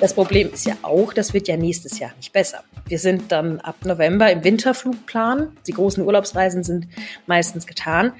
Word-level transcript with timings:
Das 0.00 0.14
Problem 0.14 0.50
ist 0.50 0.64
ja 0.64 0.78
auch, 0.80 1.12
das 1.12 1.34
wird 1.34 1.46
ja 1.46 1.58
nächstes 1.58 1.98
Jahr 1.98 2.12
nicht 2.16 2.32
besser. 2.32 2.64
Wir 2.86 2.98
sind 2.98 3.30
dann 3.30 3.60
ab 3.60 3.76
November 3.84 4.30
im 4.32 4.42
Winterflugplan. 4.42 5.54
Die 5.66 5.72
großen 5.72 6.02
Urlaubsreisen 6.02 6.64
sind 6.64 6.88
meistens 7.26 7.66
getan. 7.66 8.12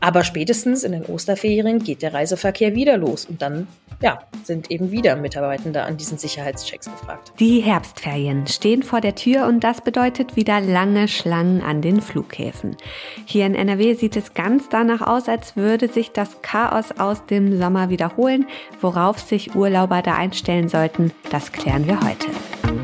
Aber 0.00 0.24
spätestens 0.24 0.82
in 0.82 0.92
den 0.92 1.06
Osterferien 1.06 1.82
geht 1.82 2.02
der 2.02 2.14
Reiseverkehr 2.14 2.74
wieder 2.74 2.96
los 2.96 3.26
und 3.26 3.42
dann 3.42 3.66
ja, 4.00 4.20
sind 4.42 4.70
eben 4.70 4.90
wieder 4.90 5.16
Mitarbeitende 5.16 5.82
an 5.82 5.96
diesen 5.96 6.18
Sicherheitschecks 6.18 6.90
gefragt. 6.90 7.32
Die 7.38 7.60
Herbstferien 7.60 8.46
stehen 8.46 8.82
vor 8.82 9.00
der 9.00 9.14
Tür 9.14 9.46
und 9.46 9.60
das 9.64 9.80
bedeutet 9.80 10.36
wieder 10.36 10.60
lange 10.60 11.08
Schlangen 11.08 11.62
an 11.62 11.80
den 11.80 12.00
Flughäfen. 12.00 12.76
Hier 13.24 13.46
in 13.46 13.54
NRW 13.54 13.94
sieht 13.94 14.16
es 14.16 14.34
ganz 14.34 14.68
danach 14.68 15.00
aus, 15.00 15.28
als 15.28 15.56
würde 15.56 15.88
sich 15.88 16.12
das 16.12 16.42
Chaos 16.42 16.92
aus 16.98 17.24
dem 17.26 17.58
Sommer 17.58 17.88
wiederholen. 17.88 18.46
Worauf 18.80 19.18
sich 19.18 19.54
Urlauber 19.54 20.02
da 20.02 20.16
einstellen 20.16 20.68
sollten, 20.68 21.12
das 21.30 21.52
klären 21.52 21.86
wir 21.86 22.00
heute. 22.00 22.26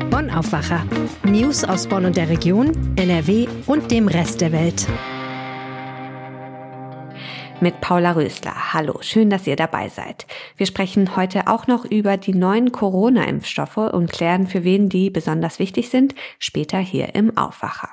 Bonn 0.09 0.29
Aufwacher. 0.31 0.85
News 1.23 1.63
aus 1.63 1.87
Bonn 1.87 2.05
und 2.05 2.17
der 2.17 2.29
Region, 2.29 2.95
NRW 2.95 3.47
und 3.67 3.91
dem 3.91 4.07
Rest 4.07 4.41
der 4.41 4.51
Welt 4.51 4.87
mit 7.61 7.81
Paula 7.81 8.11
Rösler. 8.13 8.73
Hallo, 8.73 8.97
schön, 9.01 9.29
dass 9.29 9.47
ihr 9.47 9.55
dabei 9.55 9.89
seid. 9.89 10.25
Wir 10.57 10.65
sprechen 10.65 11.15
heute 11.15 11.47
auch 11.47 11.67
noch 11.67 11.85
über 11.85 12.17
die 12.17 12.33
neuen 12.33 12.71
Corona-Impfstoffe 12.71 13.77
und 13.77 14.11
klären, 14.11 14.47
für 14.47 14.63
wen 14.63 14.89
die 14.89 15.09
besonders 15.09 15.59
wichtig 15.59 15.89
sind, 15.89 16.15
später 16.39 16.79
hier 16.79 17.15
im 17.15 17.37
Aufwacher. 17.37 17.89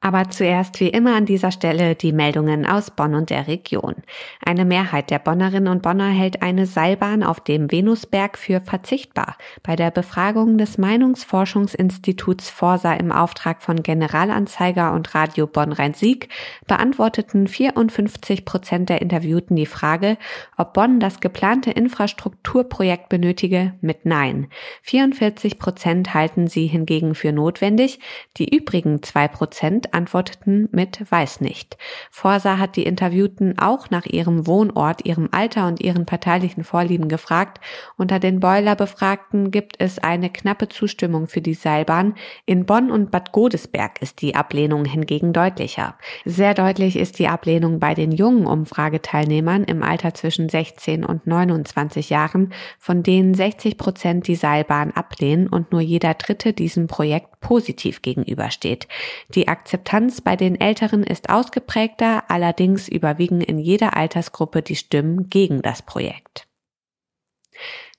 Aber 0.00 0.30
zuerst 0.30 0.78
wie 0.78 0.90
immer 0.90 1.16
an 1.16 1.26
dieser 1.26 1.50
Stelle 1.50 1.96
die 1.96 2.12
Meldungen 2.12 2.64
aus 2.64 2.92
Bonn 2.92 3.16
und 3.16 3.30
der 3.30 3.48
Region. 3.48 3.96
Eine 4.40 4.64
Mehrheit 4.64 5.10
der 5.10 5.18
Bonnerinnen 5.18 5.66
und 5.66 5.82
Bonner 5.82 6.10
hält 6.10 6.40
eine 6.40 6.66
Seilbahn 6.66 7.24
auf 7.24 7.40
dem 7.40 7.72
Venusberg 7.72 8.38
für 8.38 8.60
verzichtbar. 8.60 9.36
Bei 9.64 9.74
der 9.74 9.90
Befragung 9.90 10.56
des 10.56 10.78
Meinungsforschungsinstituts 10.78 12.48
Forsa 12.48 12.94
im 12.94 13.10
Auftrag 13.10 13.60
von 13.60 13.82
Generalanzeiger 13.82 14.92
und 14.92 15.16
Radio 15.16 15.48
Bonn-Rhein-Sieg 15.48 16.28
beantworteten 16.68 17.48
54 17.48 18.44
Prozent 18.44 18.90
der 18.90 19.02
Interviewten 19.02 19.56
die 19.56 19.66
Frage, 19.66 20.16
ob 20.56 20.74
Bonn 20.74 21.00
das 21.00 21.18
geplante 21.18 21.72
Infrastrukturprojekt 21.72 23.08
benötige, 23.08 23.74
mit 23.80 24.06
Nein. 24.06 24.46
44 24.82 25.58
Prozent 25.58 26.14
halten 26.14 26.46
sie 26.46 26.68
hingegen 26.68 27.16
für 27.16 27.32
notwendig. 27.32 27.98
Die 28.36 28.54
übrigen 28.54 29.02
zwei 29.02 29.26
Prozent 29.26 29.87
antworteten 29.92 30.68
mit 30.72 31.10
weiß 31.10 31.40
nicht. 31.40 31.76
Forsa 32.10 32.58
hat 32.58 32.76
die 32.76 32.84
Interviewten 32.84 33.58
auch 33.58 33.90
nach 33.90 34.06
ihrem 34.06 34.46
Wohnort, 34.46 35.04
ihrem 35.04 35.28
Alter 35.32 35.66
und 35.66 35.80
ihren 35.80 36.06
parteilichen 36.06 36.64
Vorlieben 36.64 37.08
gefragt. 37.08 37.60
Unter 37.96 38.18
den 38.18 38.40
Boiler-Befragten 38.40 39.50
gibt 39.50 39.76
es 39.78 39.98
eine 39.98 40.30
knappe 40.30 40.68
Zustimmung 40.68 41.26
für 41.26 41.40
die 41.40 41.54
Seilbahn. 41.54 42.14
In 42.46 42.66
Bonn 42.66 42.90
und 42.90 43.10
Bad 43.10 43.32
Godesberg 43.32 44.02
ist 44.02 44.22
die 44.22 44.34
Ablehnung 44.34 44.84
hingegen 44.84 45.32
deutlicher. 45.32 45.96
Sehr 46.24 46.54
deutlich 46.54 46.96
ist 46.96 47.18
die 47.18 47.28
Ablehnung 47.28 47.78
bei 47.78 47.94
den 47.94 48.12
jungen 48.12 48.46
Umfrageteilnehmern 48.46 49.64
im 49.64 49.82
Alter 49.82 50.14
zwischen 50.14 50.48
16 50.48 51.04
und 51.04 51.26
29 51.26 52.10
Jahren, 52.10 52.52
von 52.78 53.02
denen 53.02 53.34
60 53.34 53.78
Prozent 53.78 54.26
die 54.26 54.34
Seilbahn 54.34 54.92
ablehnen 54.92 55.48
und 55.48 55.72
nur 55.72 55.80
jeder 55.80 56.14
Dritte 56.14 56.52
diesem 56.52 56.86
Projekt 56.86 57.37
positiv 57.40 58.02
gegenübersteht. 58.02 58.88
Die 59.34 59.48
Akzeptanz 59.48 60.20
bei 60.20 60.36
den 60.36 60.60
Älteren 60.60 61.04
ist 61.04 61.30
ausgeprägter, 61.30 62.24
allerdings 62.28 62.88
überwiegen 62.88 63.40
in 63.40 63.58
jeder 63.58 63.96
Altersgruppe 63.96 64.62
die 64.62 64.76
Stimmen 64.76 65.30
gegen 65.30 65.62
das 65.62 65.82
Projekt. 65.82 66.46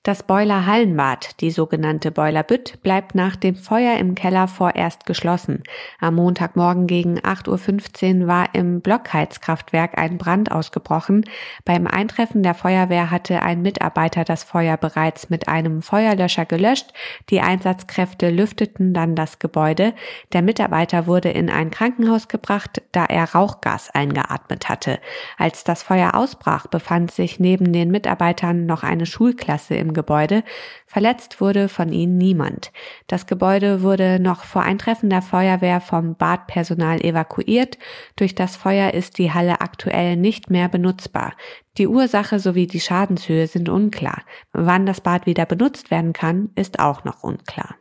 Das 0.02 0.22
Boiler 0.22 0.64
Hallenbad, 0.64 1.42
die 1.42 1.50
sogenannte 1.50 2.10
Boiler 2.10 2.42
Bütt, 2.42 2.78
bleibt 2.82 3.14
nach 3.14 3.36
dem 3.36 3.54
Feuer 3.54 3.98
im 3.98 4.14
Keller 4.14 4.48
vorerst 4.48 5.04
geschlossen. 5.04 5.62
Am 6.00 6.14
Montagmorgen 6.14 6.86
gegen 6.86 7.18
8.15 7.18 8.22
Uhr 8.22 8.26
war 8.26 8.54
im 8.54 8.80
Blockheizkraftwerk 8.80 9.98
ein 9.98 10.16
Brand 10.16 10.52
ausgebrochen. 10.52 11.26
Beim 11.66 11.86
Eintreffen 11.86 12.42
der 12.42 12.54
Feuerwehr 12.54 13.10
hatte 13.10 13.42
ein 13.42 13.60
Mitarbeiter 13.60 14.24
das 14.24 14.42
Feuer 14.42 14.78
bereits 14.78 15.28
mit 15.28 15.48
einem 15.48 15.82
Feuerlöscher 15.82 16.46
gelöscht. 16.46 16.94
Die 17.28 17.42
Einsatzkräfte 17.42 18.30
lüfteten 18.30 18.94
dann 18.94 19.14
das 19.14 19.38
Gebäude. 19.38 19.92
Der 20.32 20.40
Mitarbeiter 20.40 21.06
wurde 21.06 21.28
in 21.28 21.50
ein 21.50 21.70
Krankenhaus 21.70 22.28
gebracht, 22.28 22.80
da 22.92 23.04
er 23.04 23.34
Rauchgas 23.34 23.90
eingeatmet 23.90 24.70
hatte. 24.70 24.98
Als 25.36 25.62
das 25.62 25.82
Feuer 25.82 26.14
ausbrach, 26.14 26.68
befand 26.68 27.10
sich 27.10 27.38
neben 27.38 27.74
den 27.74 27.90
Mitarbeitern 27.90 28.64
noch 28.64 28.82
eine 28.82 29.04
Schulklasse 29.04 29.74
im 29.74 29.89
Gebäude. 29.92 30.42
Verletzt 30.86 31.40
wurde 31.40 31.68
von 31.68 31.92
ihnen 31.92 32.18
niemand. 32.18 32.72
Das 33.06 33.26
Gebäude 33.26 33.82
wurde 33.82 34.20
noch 34.20 34.44
vor 34.44 34.62
Eintreffen 34.62 35.10
der 35.10 35.22
Feuerwehr 35.22 35.80
vom 35.80 36.16
Badpersonal 36.16 37.00
evakuiert. 37.04 37.78
Durch 38.16 38.34
das 38.34 38.56
Feuer 38.56 38.94
ist 38.94 39.18
die 39.18 39.32
Halle 39.32 39.60
aktuell 39.60 40.16
nicht 40.16 40.50
mehr 40.50 40.68
benutzbar. 40.68 41.34
Die 41.78 41.86
Ursache 41.86 42.38
sowie 42.38 42.66
die 42.66 42.80
Schadenshöhe 42.80 43.46
sind 43.46 43.68
unklar. 43.68 44.22
Wann 44.52 44.86
das 44.86 45.00
Bad 45.00 45.26
wieder 45.26 45.46
benutzt 45.46 45.90
werden 45.90 46.12
kann, 46.12 46.50
ist 46.54 46.80
auch 46.80 47.04
noch 47.04 47.22
unklar. 47.22 47.76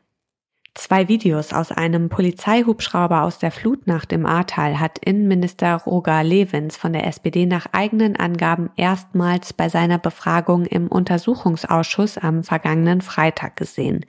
Zwei 0.79 1.09
Videos 1.09 1.51
aus 1.51 1.73
einem 1.73 2.07
Polizeihubschrauber 2.07 3.23
aus 3.23 3.37
der 3.37 3.51
Flutnacht 3.51 4.13
im 4.13 4.25
Ahrtal 4.25 4.79
hat 4.79 4.97
Innenminister 4.97 5.75
Roger 5.75 6.23
Lewins 6.23 6.77
von 6.77 6.93
der 6.93 7.05
SPD 7.05 7.45
nach 7.45 7.65
eigenen 7.73 8.15
Angaben 8.15 8.69
erstmals 8.77 9.51
bei 9.51 9.67
seiner 9.67 9.97
Befragung 9.97 10.65
im 10.65 10.87
Untersuchungsausschuss 10.87 12.17
am 12.17 12.43
vergangenen 12.43 13.01
Freitag 13.01 13.57
gesehen. 13.57 14.05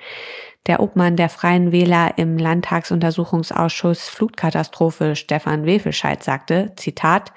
Der 0.69 0.79
Obmann 0.79 1.17
der 1.17 1.29
Freien 1.29 1.73
Wähler 1.73 2.13
im 2.19 2.39
Landtagsuntersuchungsausschuss 2.39 4.09
Flutkatastrophe 4.09 5.17
Stefan 5.17 5.67
Wefelscheid 5.67 6.23
sagte, 6.23 6.73
Zitat, 6.77 7.33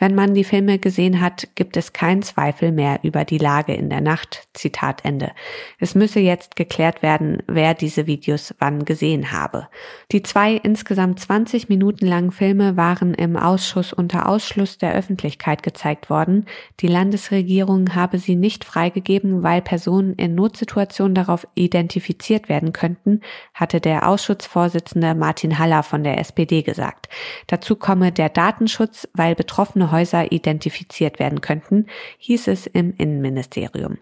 wenn 0.00 0.14
man 0.14 0.32
die 0.32 0.44
Filme 0.44 0.78
gesehen 0.78 1.20
hat, 1.20 1.46
gibt 1.54 1.76
es 1.76 1.92
keinen 1.92 2.22
Zweifel 2.22 2.72
mehr 2.72 3.00
über 3.02 3.24
die 3.26 3.38
Lage 3.38 3.74
in 3.74 3.90
der 3.90 4.00
Nacht. 4.00 4.48
Zitat 4.54 5.04
Ende. 5.04 5.32
Es 5.78 5.94
müsse 5.94 6.20
jetzt 6.20 6.56
geklärt 6.56 7.02
werden, 7.02 7.42
wer 7.46 7.74
diese 7.74 8.06
Videos 8.06 8.54
wann 8.58 8.86
gesehen 8.86 9.30
habe. 9.30 9.68
Die 10.10 10.22
zwei 10.22 10.54
insgesamt 10.54 11.20
20 11.20 11.68
Minuten 11.68 12.06
langen 12.06 12.32
Filme 12.32 12.78
waren 12.78 13.12
im 13.12 13.36
Ausschuss 13.36 13.92
unter 13.92 14.26
Ausschluss 14.26 14.78
der 14.78 14.94
Öffentlichkeit 14.94 15.62
gezeigt 15.62 16.08
worden. 16.08 16.46
Die 16.80 16.88
Landesregierung 16.88 17.94
habe 17.94 18.18
sie 18.18 18.36
nicht 18.36 18.64
freigegeben, 18.64 19.42
weil 19.42 19.60
Personen 19.60 20.14
in 20.14 20.34
Notsituationen 20.34 21.14
darauf 21.14 21.46
identifiziert 21.54 22.48
werden 22.48 22.72
könnten, 22.72 23.20
hatte 23.52 23.80
der 23.80 24.08
Ausschussvorsitzende 24.08 25.14
Martin 25.14 25.58
Haller 25.58 25.82
von 25.82 26.04
der 26.04 26.18
SPD 26.18 26.62
gesagt. 26.62 27.10
Dazu 27.48 27.76
komme 27.76 28.12
der 28.12 28.30
Datenschutz, 28.30 29.06
weil 29.12 29.34
Betroffene 29.34 29.89
Häuser 29.90 30.32
identifiziert 30.32 31.18
werden 31.18 31.40
könnten, 31.40 31.86
hieß 32.18 32.48
es 32.48 32.66
im 32.66 32.94
Innenministerium. 32.96 33.98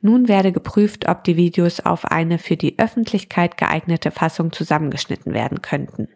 Nun 0.00 0.28
werde 0.28 0.52
geprüft, 0.52 1.08
ob 1.08 1.24
die 1.24 1.36
Videos 1.36 1.80
auf 1.80 2.04
eine 2.04 2.38
für 2.38 2.56
die 2.56 2.78
Öffentlichkeit 2.78 3.56
geeignete 3.56 4.10
Fassung 4.10 4.52
zusammengeschnitten 4.52 5.34
werden 5.34 5.62
könnten. 5.62 6.08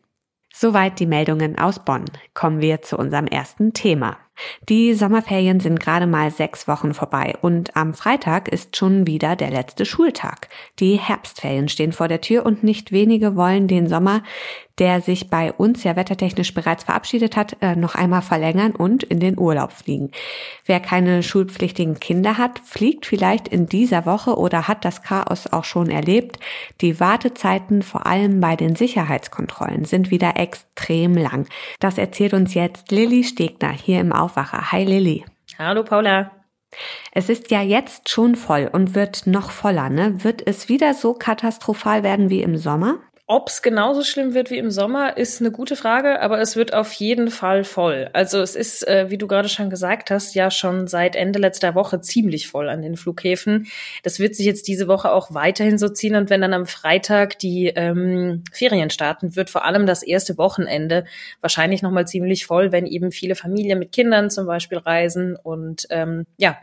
Soweit 0.55 1.01
die 1.01 1.07
Meldungen 1.07 1.59
aus 1.59 1.85
Bonn. 1.85 2.05
Kommen 2.35 2.61
wir 2.61 2.83
zu 2.83 2.99
unserem 2.99 3.27
ersten 3.27 3.73
Thema. 3.73 4.19
Die 4.69 4.95
Sommerferien 4.95 5.61
sind 5.61 5.81
gerade 5.81 6.07
mal 6.07 6.31
sechs 6.31 6.67
Wochen 6.67 6.95
vorbei 6.95 7.35
und 7.43 7.77
am 7.77 7.95
Freitag 7.95 8.49
ist 8.49 8.77
schon 8.77 9.07
wieder 9.07 9.37
der 9.37 9.51
letzte 9.51 9.85
Schultag. 9.85 10.49
Die 10.79 10.97
Herbstferien 10.97 11.69
stehen 11.69 11.93
vor 11.93 12.09
der 12.09 12.21
Tür 12.21 12.47
und 12.47 12.63
nicht 12.65 12.93
wenige 12.93 13.37
wollen 13.37 13.69
den 13.69 13.89
Sommer 13.89 14.23
der 14.79 15.01
sich 15.01 15.29
bei 15.29 15.53
uns 15.53 15.85
ja 15.85 15.97
wettertechnisch 15.97 16.55
bereits 16.55 16.85
verabschiedet 16.85 17.37
hat, 17.37 17.57
äh, 17.61 17.77
noch 17.77 17.95
einmal 17.95 18.23
verlängern 18.23 18.73
und 18.73 19.03
in 19.03 19.21
den 19.21 19.39
Urlaub 19.39 19.73
fliegen. 19.73 20.11
Wer 20.65 20.81
keine 20.81 21.23
schulpflichtigen 21.23 22.01
Kinder 22.01 22.39
hat, 22.39 22.59
fliegt 22.65 23.07
vielleicht 23.07 23.49
in 23.49 23.67
dieser 23.67 24.07
Woche 24.07 24.37
oder 24.37 24.69
hat 24.69 24.85
das 24.85 25.03
Chaos 25.03 25.47
auch 25.47 25.65
schon 25.65 25.91
erlebt. 25.91 26.39
Die 26.81 27.01
Wartezeiten, 27.01 27.83
vor 27.83 28.07
allem 28.07 28.41
bei 28.41 28.57
den 28.57 28.75
Sicherheitskontrollen, 28.75 29.85
sind 29.85 30.11
wieder 30.11 30.37
extrem 30.37 31.15
lang. 31.15 31.47
Das 31.79 31.99
erzählt 31.99 32.35
uns 32.35 32.55
jetzt 32.55 32.91
Lilly 32.91 33.25
Stegner 33.25 33.73
hier 33.73 34.01
im 34.01 34.13
Aufwacher. 34.23 34.71
Hi 34.73 34.85
Lilly. 34.85 35.25
Hallo 35.59 35.83
Paula. 35.83 36.31
Es 37.13 37.29
ist 37.29 37.51
ja 37.51 37.61
jetzt 37.61 38.09
schon 38.09 38.37
voll 38.37 38.71
und 38.73 38.95
wird 38.95 39.27
noch 39.27 39.51
voller, 39.51 39.91
ne? 39.91 40.25
Wird 40.25 40.47
es 40.47 40.69
wieder 40.69 40.95
so 40.95 41.13
katastrophal 41.13 42.03
werden 42.03 42.31
wie 42.31 42.41
im 42.41 42.57
Sommer? 42.57 43.01
Ob 43.29 43.49
es 43.49 43.63
genauso 43.63 44.03
schlimm 44.03 44.35
wird 44.35 44.51
wie 44.51 44.59
im 44.59 44.73
Sommer, 44.73 45.17
ist 45.17 45.41
eine 45.41 45.53
gute 45.53 45.77
Frage, 45.77 46.21
aber 46.21 46.41
es 46.41 46.57
wird 46.57 46.75
auf 46.75 46.93
jeden 46.93 47.31
Fall 47.31 47.63
voll. 47.63 48.11
Also 48.13 48.41
es 48.41 48.57
ist, 48.57 48.87
äh, 48.87 49.11
wie 49.11 49.17
du 49.17 49.29
gerade 49.29 49.49
schon 49.49 49.71
gesagt 49.71 50.11
hast, 50.11 50.35
ja 50.35 50.51
schon 50.51 50.89
seit 50.89 51.15
Ende 51.15 51.39
letzter 51.39 51.77
Woche 51.77 52.01
ziemlich 52.01 52.49
voll 52.49 52.69
an 52.69 52.83
den 52.83 52.97
Flughäfen. 52.97 53.69
Das 54.03 54.19
wird 54.19 54.35
sich 54.35 54.45
jetzt 54.45 54.67
diese 54.67 54.89
Woche 54.89 55.13
auch 55.13 55.33
weiterhin 55.33 55.79
so 55.79 55.89
ziehen 55.89 56.17
und 56.17 56.31
wenn 56.31 56.41
dann 56.41 56.53
am 56.53 56.67
Freitag 56.67 57.39
die 57.39 57.69
ähm, 57.69 58.43
Ferien 58.53 58.91
starten, 58.91 59.37
wird 59.37 59.51
vor 59.51 59.65
allem 59.65 59.87
das 59.87 60.03
erste 60.03 60.37
Wochenende 60.37 61.05
wahrscheinlich 61.41 61.81
nochmal 61.81 62.09
ziemlich 62.09 62.45
voll, 62.45 62.73
wenn 62.73 62.87
eben 62.87 63.13
viele 63.13 63.37
Familien 63.37 63.79
mit 63.79 63.93
Kindern 63.93 64.31
zum 64.31 64.47
Beispiel 64.47 64.79
reisen 64.79 65.37
und 65.37 65.87
ähm, 65.91 66.27
ja, 66.39 66.59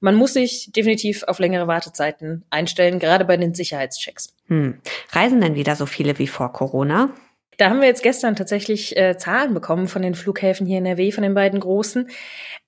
man 0.00 0.14
muss 0.14 0.32
sich 0.32 0.72
definitiv 0.72 1.22
auf 1.24 1.38
längere 1.38 1.66
Wartezeiten 1.66 2.44
einstellen, 2.48 2.98
gerade 2.98 3.26
bei 3.26 3.36
den 3.36 3.52
Sicherheitschecks. 3.54 4.37
Hm. 4.48 4.80
Reisen 5.12 5.40
denn 5.40 5.54
wieder 5.54 5.76
so 5.76 5.86
viele 5.86 6.18
wie 6.18 6.26
vor 6.26 6.52
Corona? 6.52 7.10
Da 7.58 7.70
haben 7.70 7.80
wir 7.80 7.88
jetzt 7.88 8.04
gestern 8.04 8.36
tatsächlich 8.36 8.96
äh, 8.96 9.18
Zahlen 9.18 9.52
bekommen 9.52 9.88
von 9.88 10.00
den 10.00 10.14
Flughäfen 10.14 10.64
hier 10.64 10.78
in 10.78 10.86
NRW, 10.86 11.10
von 11.10 11.24
den 11.24 11.34
beiden 11.34 11.58
großen. 11.58 12.08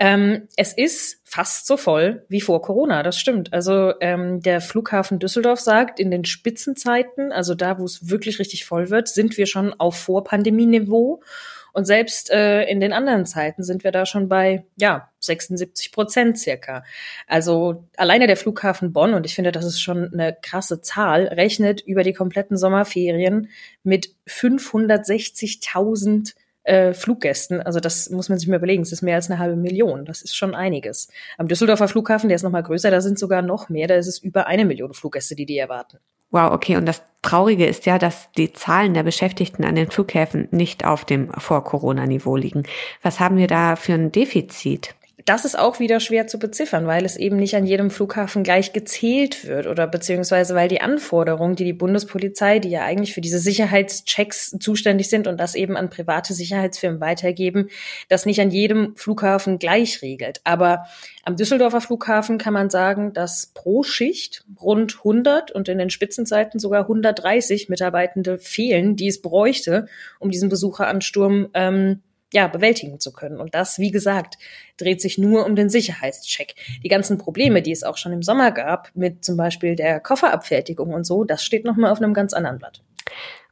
Ähm, 0.00 0.48
es 0.56 0.72
ist 0.72 1.20
fast 1.24 1.68
so 1.68 1.76
voll 1.76 2.26
wie 2.28 2.40
vor 2.40 2.60
Corona, 2.60 3.04
das 3.04 3.16
stimmt. 3.16 3.52
Also 3.52 3.92
ähm, 4.00 4.40
der 4.40 4.60
Flughafen 4.60 5.20
Düsseldorf 5.20 5.60
sagt, 5.60 6.00
in 6.00 6.10
den 6.10 6.24
Spitzenzeiten, 6.24 7.30
also 7.30 7.54
da, 7.54 7.78
wo 7.78 7.84
es 7.84 8.10
wirklich 8.10 8.40
richtig 8.40 8.64
voll 8.64 8.90
wird, 8.90 9.06
sind 9.06 9.38
wir 9.38 9.46
schon 9.46 9.72
auf 9.74 9.96
Vorpandemieniveau. 9.96 11.22
Und 11.72 11.86
selbst 11.86 12.30
äh, 12.30 12.64
in 12.64 12.80
den 12.80 12.92
anderen 12.92 13.26
Zeiten 13.26 13.62
sind 13.62 13.84
wir 13.84 13.92
da 13.92 14.06
schon 14.06 14.28
bei, 14.28 14.64
ja, 14.76 15.08
76 15.20 15.92
Prozent 15.92 16.38
circa. 16.38 16.84
Also 17.26 17.84
alleine 17.96 18.26
der 18.26 18.36
Flughafen 18.36 18.92
Bonn, 18.92 19.14
und 19.14 19.26
ich 19.26 19.34
finde, 19.34 19.52
das 19.52 19.64
ist 19.64 19.80
schon 19.80 20.12
eine 20.12 20.36
krasse 20.40 20.80
Zahl, 20.80 21.26
rechnet 21.26 21.80
über 21.80 22.02
die 22.02 22.12
kompletten 22.12 22.56
Sommerferien 22.56 23.48
mit 23.82 24.14
560.000 24.26 26.34
äh, 26.62 26.92
Fluggästen. 26.92 27.60
Also 27.60 27.80
das 27.80 28.10
muss 28.10 28.28
man 28.28 28.38
sich 28.38 28.48
mal 28.48 28.56
überlegen. 28.56 28.82
Es 28.82 28.92
ist 28.92 29.02
mehr 29.02 29.16
als 29.16 29.30
eine 29.30 29.38
halbe 29.38 29.56
Million. 29.56 30.04
Das 30.04 30.22
ist 30.22 30.36
schon 30.36 30.54
einiges. 30.54 31.08
Am 31.38 31.48
Düsseldorfer 31.48 31.88
Flughafen, 31.88 32.28
der 32.28 32.36
ist 32.36 32.42
noch 32.42 32.50
mal 32.50 32.62
größer, 32.62 32.90
da 32.90 33.00
sind 33.00 33.18
sogar 33.18 33.42
noch 33.42 33.68
mehr. 33.68 33.88
Da 33.88 33.96
ist 33.96 34.06
es 34.06 34.18
über 34.18 34.46
eine 34.46 34.64
Million 34.64 34.94
Fluggäste, 34.94 35.34
die 35.34 35.46
die 35.46 35.58
erwarten. 35.58 35.98
Wow, 36.30 36.52
okay. 36.52 36.76
Und 36.76 36.86
das 36.86 37.02
Traurige 37.22 37.66
ist 37.66 37.86
ja, 37.86 37.98
dass 37.98 38.30
die 38.32 38.52
Zahlen 38.52 38.94
der 38.94 39.02
Beschäftigten 39.02 39.64
an 39.64 39.74
den 39.74 39.90
Flughäfen 39.90 40.48
nicht 40.50 40.84
auf 40.84 41.04
dem 41.04 41.30
Vor-Corona-Niveau 41.32 42.36
liegen. 42.36 42.62
Was 43.02 43.20
haben 43.20 43.36
wir 43.36 43.46
da 43.46 43.76
für 43.76 43.92
ein 43.92 44.10
Defizit? 44.10 44.94
Das 45.24 45.44
ist 45.44 45.58
auch 45.58 45.78
wieder 45.80 46.00
schwer 46.00 46.26
zu 46.26 46.38
beziffern, 46.38 46.86
weil 46.86 47.04
es 47.04 47.16
eben 47.16 47.36
nicht 47.36 47.54
an 47.54 47.66
jedem 47.66 47.90
Flughafen 47.90 48.42
gleich 48.42 48.72
gezählt 48.72 49.46
wird 49.46 49.66
oder 49.66 49.86
beziehungsweise 49.86 50.54
weil 50.54 50.68
die 50.68 50.80
Anforderungen, 50.80 51.56
die 51.56 51.64
die 51.64 51.72
Bundespolizei, 51.72 52.58
die 52.58 52.70
ja 52.70 52.84
eigentlich 52.84 53.14
für 53.14 53.20
diese 53.20 53.38
Sicherheitschecks 53.38 54.56
zuständig 54.60 55.08
sind 55.08 55.26
und 55.26 55.38
das 55.38 55.54
eben 55.54 55.76
an 55.76 55.90
private 55.90 56.34
Sicherheitsfirmen 56.34 57.00
weitergeben, 57.00 57.68
das 58.08 58.26
nicht 58.26 58.40
an 58.40 58.50
jedem 58.50 58.94
Flughafen 58.96 59.58
gleich 59.58 60.02
regelt. 60.02 60.40
Aber 60.44 60.86
am 61.24 61.36
Düsseldorfer 61.36 61.80
Flughafen 61.80 62.38
kann 62.38 62.54
man 62.54 62.70
sagen, 62.70 63.12
dass 63.12 63.50
pro 63.52 63.82
Schicht 63.82 64.44
rund 64.60 64.98
100 64.98 65.50
und 65.50 65.68
in 65.68 65.78
den 65.78 65.90
Spitzenzeiten 65.90 66.58
sogar 66.58 66.82
130 66.82 67.68
Mitarbeitende 67.68 68.38
fehlen, 68.38 68.96
die 68.96 69.08
es 69.08 69.20
bräuchte, 69.20 69.86
um 70.18 70.30
diesen 70.30 70.48
Besucheransturm 70.48 71.48
ähm, 71.54 72.00
ja, 72.32 72.46
bewältigen 72.46 73.00
zu 73.00 73.12
können. 73.12 73.40
Und 73.40 73.54
das, 73.54 73.78
wie 73.78 73.90
gesagt, 73.90 74.38
dreht 74.76 75.00
sich 75.00 75.18
nur 75.18 75.46
um 75.46 75.56
den 75.56 75.68
Sicherheitscheck. 75.68 76.54
Die 76.82 76.88
ganzen 76.88 77.18
Probleme, 77.18 77.62
die 77.62 77.72
es 77.72 77.82
auch 77.82 77.96
schon 77.96 78.12
im 78.12 78.22
Sommer 78.22 78.52
gab, 78.52 78.90
mit 78.94 79.24
zum 79.24 79.36
Beispiel 79.36 79.76
der 79.76 80.00
Kofferabfertigung 80.00 80.94
und 80.94 81.04
so, 81.04 81.24
das 81.24 81.44
steht 81.44 81.64
nochmal 81.64 81.90
auf 81.90 82.00
einem 82.00 82.14
ganz 82.14 82.32
anderen 82.32 82.58
Blatt. 82.58 82.82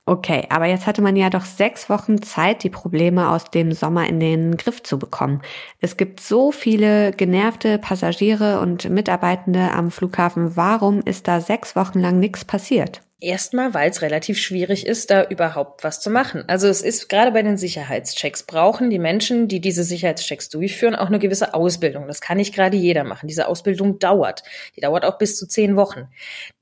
Okay, 0.08 0.46
aber 0.48 0.64
jetzt 0.64 0.86
hatte 0.86 1.02
man 1.02 1.16
ja 1.16 1.28
doch 1.28 1.44
sechs 1.44 1.90
Wochen 1.90 2.22
Zeit, 2.22 2.62
die 2.62 2.70
Probleme 2.70 3.28
aus 3.28 3.50
dem 3.50 3.72
Sommer 3.72 4.08
in 4.08 4.18
den 4.20 4.56
Griff 4.56 4.82
zu 4.82 4.98
bekommen. 4.98 5.42
Es 5.80 5.98
gibt 5.98 6.20
so 6.20 6.50
viele 6.50 7.12
genervte 7.12 7.76
Passagiere 7.76 8.60
und 8.60 8.88
Mitarbeitende 8.88 9.70
am 9.70 9.90
Flughafen. 9.90 10.56
Warum 10.56 11.02
ist 11.02 11.28
da 11.28 11.42
sechs 11.42 11.76
Wochen 11.76 12.00
lang 12.00 12.20
nichts 12.20 12.46
passiert? 12.46 13.02
Erstmal, 13.20 13.74
weil 13.74 13.90
es 13.90 14.00
relativ 14.00 14.38
schwierig 14.38 14.86
ist, 14.86 15.10
da 15.10 15.24
überhaupt 15.24 15.82
was 15.82 16.00
zu 16.00 16.08
machen. 16.08 16.44
Also 16.46 16.68
es 16.68 16.82
ist 16.82 17.08
gerade 17.08 17.32
bei 17.32 17.42
den 17.42 17.56
Sicherheitschecks 17.56 18.44
brauchen 18.44 18.90
die 18.90 19.00
Menschen, 19.00 19.48
die 19.48 19.60
diese 19.60 19.82
Sicherheitschecks 19.82 20.50
durchführen, 20.50 20.94
auch 20.94 21.08
eine 21.08 21.18
gewisse 21.18 21.52
Ausbildung. 21.52 22.06
Das 22.06 22.20
kann 22.20 22.36
nicht 22.36 22.54
gerade 22.54 22.76
jeder 22.76 23.02
machen. 23.02 23.26
Diese 23.26 23.48
Ausbildung 23.48 23.98
dauert. 23.98 24.44
Die 24.76 24.80
dauert 24.80 25.04
auch 25.04 25.18
bis 25.18 25.36
zu 25.36 25.48
zehn 25.48 25.74
Wochen. 25.74 26.06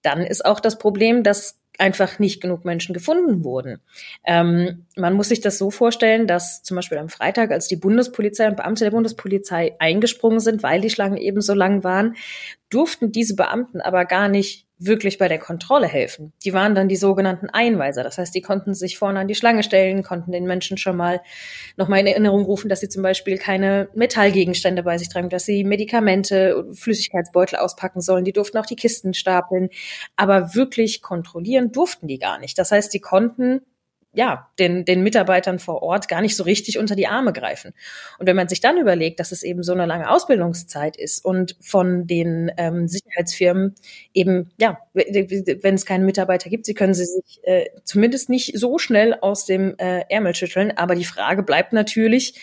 Dann 0.00 0.22
ist 0.22 0.46
auch 0.46 0.58
das 0.58 0.78
Problem, 0.78 1.22
dass 1.22 1.58
einfach 1.78 2.18
nicht 2.18 2.40
genug 2.40 2.64
Menschen 2.64 2.94
gefunden 2.94 3.44
wurden. 3.44 3.80
Ähm, 4.24 4.86
man 4.96 5.14
muss 5.14 5.28
sich 5.28 5.40
das 5.40 5.58
so 5.58 5.70
vorstellen, 5.70 6.26
dass 6.26 6.62
zum 6.62 6.76
Beispiel 6.76 6.98
am 6.98 7.08
Freitag, 7.08 7.50
als 7.50 7.68
die 7.68 7.76
Bundespolizei 7.76 8.48
und 8.48 8.56
Beamte 8.56 8.84
der 8.84 8.90
Bundespolizei 8.90 9.76
eingesprungen 9.78 10.40
sind, 10.40 10.62
weil 10.62 10.80
die 10.80 10.90
Schlangen 10.90 11.16
eben 11.16 11.40
so 11.40 11.54
lang 11.54 11.84
waren, 11.84 12.16
durften 12.70 13.12
diese 13.12 13.36
Beamten 13.36 13.80
aber 13.80 14.04
gar 14.04 14.28
nicht 14.28 14.66
wirklich 14.78 15.16
bei 15.16 15.28
der 15.28 15.38
Kontrolle 15.38 15.86
helfen. 15.86 16.32
Die 16.44 16.52
waren 16.52 16.74
dann 16.74 16.88
die 16.88 16.96
sogenannten 16.96 17.48
Einweiser. 17.48 18.02
Das 18.02 18.18
heißt, 18.18 18.34
die 18.34 18.42
konnten 18.42 18.74
sich 18.74 18.98
vorne 18.98 19.20
an 19.20 19.28
die 19.28 19.34
Schlange 19.34 19.62
stellen, 19.62 20.02
konnten 20.02 20.32
den 20.32 20.44
Menschen 20.44 20.76
schon 20.76 20.96
mal 20.96 21.22
nochmal 21.76 22.00
in 22.00 22.06
Erinnerung 22.06 22.44
rufen, 22.44 22.68
dass 22.68 22.80
sie 22.80 22.90
zum 22.90 23.02
Beispiel 23.02 23.38
keine 23.38 23.88
Metallgegenstände 23.94 24.82
bei 24.82 24.98
sich 24.98 25.08
tragen, 25.08 25.30
dass 25.30 25.46
sie 25.46 25.64
Medikamente, 25.64 26.66
Flüssigkeitsbeutel 26.74 27.58
auspacken 27.58 28.02
sollen. 28.02 28.24
Die 28.24 28.32
durften 28.32 28.58
auch 28.58 28.66
die 28.66 28.76
Kisten 28.76 29.14
stapeln. 29.14 29.70
Aber 30.14 30.54
wirklich 30.54 31.00
kontrollieren 31.00 31.65
durften 31.72 32.06
die 32.08 32.18
gar 32.18 32.38
nicht. 32.38 32.58
Das 32.58 32.72
heißt, 32.72 32.92
die 32.92 33.00
konnten 33.00 33.62
ja, 34.16 34.48
den, 34.58 34.86
den 34.86 35.02
Mitarbeitern 35.02 35.58
vor 35.58 35.82
Ort 35.82 36.08
gar 36.08 36.22
nicht 36.22 36.36
so 36.36 36.44
richtig 36.44 36.78
unter 36.78 36.96
die 36.96 37.06
Arme 37.06 37.34
greifen. 37.34 37.74
Und 38.18 38.26
wenn 38.26 38.34
man 38.34 38.48
sich 38.48 38.60
dann 38.60 38.78
überlegt, 38.78 39.20
dass 39.20 39.30
es 39.30 39.42
eben 39.42 39.62
so 39.62 39.72
eine 39.72 39.84
lange 39.84 40.10
Ausbildungszeit 40.10 40.96
ist 40.96 41.22
und 41.22 41.54
von 41.60 42.06
den 42.06 42.50
ähm, 42.56 42.88
Sicherheitsfirmen 42.88 43.74
eben, 44.14 44.50
ja, 44.58 44.78
wenn 44.94 45.74
es 45.74 45.84
keinen 45.84 46.06
Mitarbeiter 46.06 46.48
gibt, 46.48 46.64
sie 46.64 46.72
können 46.72 46.94
sie 46.94 47.04
sich 47.04 47.40
äh, 47.42 47.66
zumindest 47.84 48.30
nicht 48.30 48.58
so 48.58 48.78
schnell 48.78 49.18
aus 49.20 49.44
dem 49.44 49.74
äh, 49.76 50.04
Ärmel 50.08 50.34
schütteln. 50.34 50.72
Aber 50.74 50.94
die 50.94 51.04
Frage 51.04 51.42
bleibt 51.42 51.74
natürlich, 51.74 52.40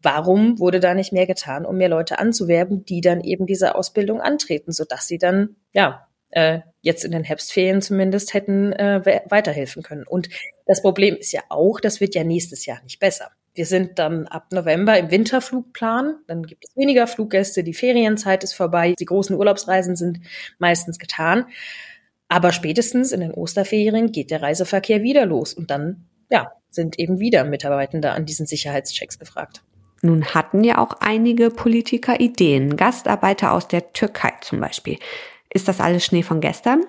warum 0.00 0.58
wurde 0.58 0.80
da 0.80 0.94
nicht 0.94 1.12
mehr 1.12 1.26
getan, 1.26 1.66
um 1.66 1.76
mehr 1.76 1.90
Leute 1.90 2.20
anzuwerben, 2.20 2.86
die 2.86 3.02
dann 3.02 3.20
eben 3.20 3.44
diese 3.44 3.74
Ausbildung 3.74 4.22
antreten, 4.22 4.72
sodass 4.72 5.08
sie 5.08 5.18
dann, 5.18 5.56
ja, 5.74 6.08
äh, 6.32 6.60
jetzt 6.80 7.04
in 7.04 7.12
den 7.12 7.24
Herbstferien 7.24 7.80
zumindest 7.80 8.34
hätten 8.34 8.72
äh, 8.72 9.22
weiterhelfen 9.28 9.82
können. 9.82 10.04
Und 10.06 10.28
das 10.66 10.82
Problem 10.82 11.16
ist 11.16 11.32
ja 11.32 11.42
auch, 11.48 11.80
das 11.80 12.00
wird 12.00 12.14
ja 12.14 12.24
nächstes 12.24 12.66
Jahr 12.66 12.82
nicht 12.82 12.98
besser. 12.98 13.30
Wir 13.54 13.66
sind 13.66 13.98
dann 13.98 14.26
ab 14.26 14.46
November 14.50 14.98
im 14.98 15.10
Winterflugplan, 15.10 16.16
dann 16.26 16.44
gibt 16.44 16.64
es 16.64 16.74
weniger 16.74 17.06
Fluggäste, 17.06 17.62
die 17.62 17.74
Ferienzeit 17.74 18.44
ist 18.44 18.54
vorbei, 18.54 18.94
die 18.98 19.04
großen 19.04 19.36
Urlaubsreisen 19.36 19.94
sind 19.94 20.20
meistens 20.58 20.98
getan. 20.98 21.46
Aber 22.28 22.52
spätestens 22.52 23.12
in 23.12 23.20
den 23.20 23.34
Osterferien 23.34 24.10
geht 24.10 24.30
der 24.30 24.40
Reiseverkehr 24.40 25.02
wieder 25.02 25.26
los 25.26 25.52
und 25.52 25.70
dann, 25.70 26.06
ja, 26.30 26.52
sind 26.70 26.98
eben 26.98 27.20
wieder 27.20 27.44
Mitarbeitende 27.44 28.12
an 28.12 28.24
diesen 28.24 28.46
Sicherheitschecks 28.46 29.18
gefragt. 29.18 29.62
Nun 30.00 30.24
hatten 30.34 30.64
ja 30.64 30.78
auch 30.78 30.94
einige 31.00 31.50
Politiker 31.50 32.18
Ideen, 32.18 32.76
Gastarbeiter 32.76 33.52
aus 33.52 33.68
der 33.68 33.92
Türkei 33.92 34.32
zum 34.40 34.60
Beispiel. 34.60 34.98
Ist 35.52 35.68
das 35.68 35.80
alles 35.80 36.04
Schnee 36.04 36.22
von 36.22 36.40
gestern? 36.40 36.84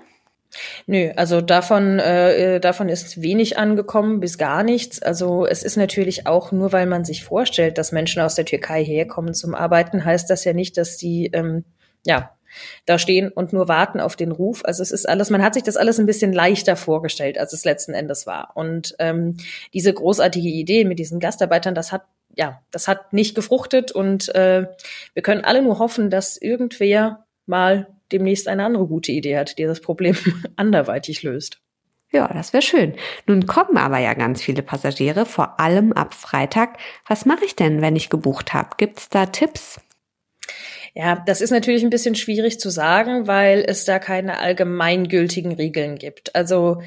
Nö, 0.86 1.12
also 1.16 1.42
davon, 1.42 2.00
äh, 2.00 2.60
davon 2.60 2.90
ist 2.90 3.22
wenig 3.22 3.58
angekommen 3.58 4.20
bis 4.20 4.38
gar 4.38 4.64
nichts. 4.64 5.02
Also 5.02 5.46
es 5.46 5.64
ist 5.64 5.78
natürlich 5.78 6.28
auch 6.28 6.52
nur, 6.52 6.72
weil 6.72 6.86
man 6.86 7.06
sich 7.06 7.24
vorstellt, 7.24 7.78
dass 7.78 7.92
Menschen 7.92 8.22
aus 8.22 8.36
der 8.36 8.46
Türkei 8.46 8.84
herkommen 8.84 9.34
zum 9.34 9.56
Arbeiten, 9.56 10.06
heißt 10.06 10.30
das 10.30 10.44
ja 10.44 10.54
nicht, 10.54 10.78
dass 10.78 10.98
die 10.98 11.32
ähm, 11.34 11.66
ja 12.06 12.32
da 12.86 13.00
stehen 13.00 13.30
und 13.30 13.52
nur 13.52 13.68
warten 13.68 14.00
auf 14.00 14.16
den 14.16 14.32
Ruf. 14.32 14.62
Also 14.64 14.84
es 14.84 14.92
ist 14.92 15.10
alles, 15.10 15.32
man 15.32 15.42
hat 15.42 15.56
sich 15.56 15.64
das 15.64 15.76
alles 15.78 16.00
ein 16.00 16.06
bisschen 16.06 16.34
leichter 16.34 16.76
vorgestellt, 16.76 17.40
als 17.40 17.52
es 17.54 17.66
letzten 17.66 17.96
Endes 17.96 18.28
war. 18.28 18.52
Und 18.56 18.96
ähm, 19.00 19.38
diese 19.74 19.92
großartige 19.92 20.50
Idee 20.50 20.86
mit 20.86 21.00
diesen 21.00 21.20
Gastarbeitern, 21.20 21.74
das 21.74 21.92
hat 21.92 22.04
ja, 22.36 22.62
das 22.72 22.88
hat 22.88 23.14
nicht 23.14 23.36
gefruchtet 23.36 23.92
und 23.92 24.34
äh, 24.34 24.66
wir 25.14 25.22
können 25.22 25.46
alle 25.46 25.62
nur 25.62 25.78
hoffen, 25.78 26.10
dass 26.10 26.36
irgendwer 26.36 27.26
mal 27.46 27.88
demnächst 28.12 28.48
eine 28.48 28.66
andere 28.66 28.88
gute 28.88 29.12
Idee 29.12 29.38
hat, 29.38 29.58
die 29.58 29.64
das 29.64 29.82
Problem 29.82 30.16
anderweitig 30.56 31.24
löst. 31.24 31.60
Ja, 32.12 32.32
das 32.32 32.54
wäre 32.54 32.62
schön. 32.62 32.94
Nun 33.26 33.48
kommen 33.48 33.78
aber 33.78 33.98
ja 33.98 34.14
ganz 34.14 34.44
viele 34.44 34.62
Passagiere, 34.62 35.26
vor 35.26 35.60
allem 35.60 35.94
ab 35.94 36.14
Freitag. 36.14 36.78
Was 37.08 37.26
mache 37.26 37.44
ich 37.44 37.56
denn, 37.56 37.82
wenn 37.82 37.96
ich 37.96 38.12
gebucht 38.12 38.54
habe? 38.54 38.70
Gibt 38.78 39.00
es 39.00 39.10
da 39.10 39.26
Tipps? 39.26 39.82
Ja, 40.94 41.24
das 41.26 41.42
ist 41.42 41.50
natürlich 41.50 41.84
ein 41.84 41.90
bisschen 41.90 42.14
schwierig 42.14 42.60
zu 42.60 42.70
sagen, 42.70 43.26
weil 43.26 43.66
es 43.68 43.84
da 43.86 43.98
keine 43.98 44.38
allgemeingültigen 44.38 45.54
Regeln 45.54 45.98
gibt. 45.98 46.36
Also 46.36 46.84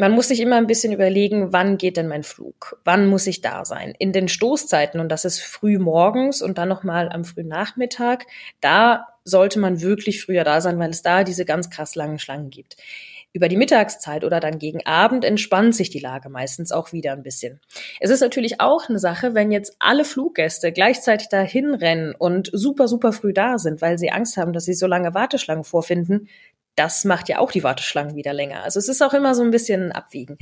man 0.00 0.12
muss 0.12 0.28
sich 0.28 0.40
immer 0.40 0.56
ein 0.56 0.66
bisschen 0.66 0.94
überlegen, 0.94 1.52
wann 1.52 1.76
geht 1.76 1.98
denn 1.98 2.08
mein 2.08 2.22
Flug? 2.22 2.80
Wann 2.84 3.06
muss 3.06 3.26
ich 3.26 3.42
da 3.42 3.66
sein? 3.66 3.94
In 3.98 4.12
den 4.12 4.28
Stoßzeiten, 4.28 4.98
und 4.98 5.10
das 5.10 5.26
ist 5.26 5.40
früh 5.40 5.78
morgens 5.78 6.40
und 6.40 6.56
dann 6.56 6.70
nochmal 6.70 7.10
am 7.10 7.24
frühen 7.24 7.48
Nachmittag, 7.48 8.24
da 8.62 9.08
sollte 9.24 9.58
man 9.58 9.82
wirklich 9.82 10.24
früher 10.24 10.42
da 10.42 10.62
sein, 10.62 10.78
weil 10.78 10.88
es 10.88 11.02
da 11.02 11.22
diese 11.22 11.44
ganz 11.44 11.68
krass 11.68 11.96
langen 11.96 12.18
Schlangen 12.18 12.48
gibt. 12.48 12.76
Über 13.34 13.48
die 13.48 13.58
Mittagszeit 13.58 14.24
oder 14.24 14.40
dann 14.40 14.58
gegen 14.58 14.84
Abend 14.86 15.22
entspannt 15.22 15.76
sich 15.76 15.90
die 15.90 16.00
Lage 16.00 16.30
meistens 16.30 16.72
auch 16.72 16.92
wieder 16.92 17.12
ein 17.12 17.22
bisschen. 17.22 17.60
Es 18.00 18.10
ist 18.10 18.22
natürlich 18.22 18.60
auch 18.60 18.88
eine 18.88 18.98
Sache, 18.98 19.34
wenn 19.34 19.52
jetzt 19.52 19.76
alle 19.78 20.06
Fluggäste 20.06 20.72
gleichzeitig 20.72 21.28
dahin 21.28 21.74
rennen 21.74 22.14
und 22.18 22.50
super, 22.52 22.88
super 22.88 23.12
früh 23.12 23.34
da 23.34 23.58
sind, 23.58 23.82
weil 23.82 23.98
sie 23.98 24.10
Angst 24.10 24.38
haben, 24.38 24.54
dass 24.54 24.64
sie 24.64 24.74
so 24.74 24.86
lange 24.86 25.12
Warteschlangen 25.12 25.62
vorfinden, 25.62 26.28
das 26.76 27.04
macht 27.04 27.28
ja 27.28 27.38
auch 27.38 27.52
die 27.52 27.62
Warteschlangen 27.62 28.16
wieder 28.16 28.32
länger. 28.32 28.62
Also 28.62 28.78
es 28.78 28.88
ist 28.88 29.02
auch 29.02 29.12
immer 29.12 29.34
so 29.34 29.42
ein 29.42 29.50
bisschen 29.50 29.92
Abwiegen. 29.92 30.38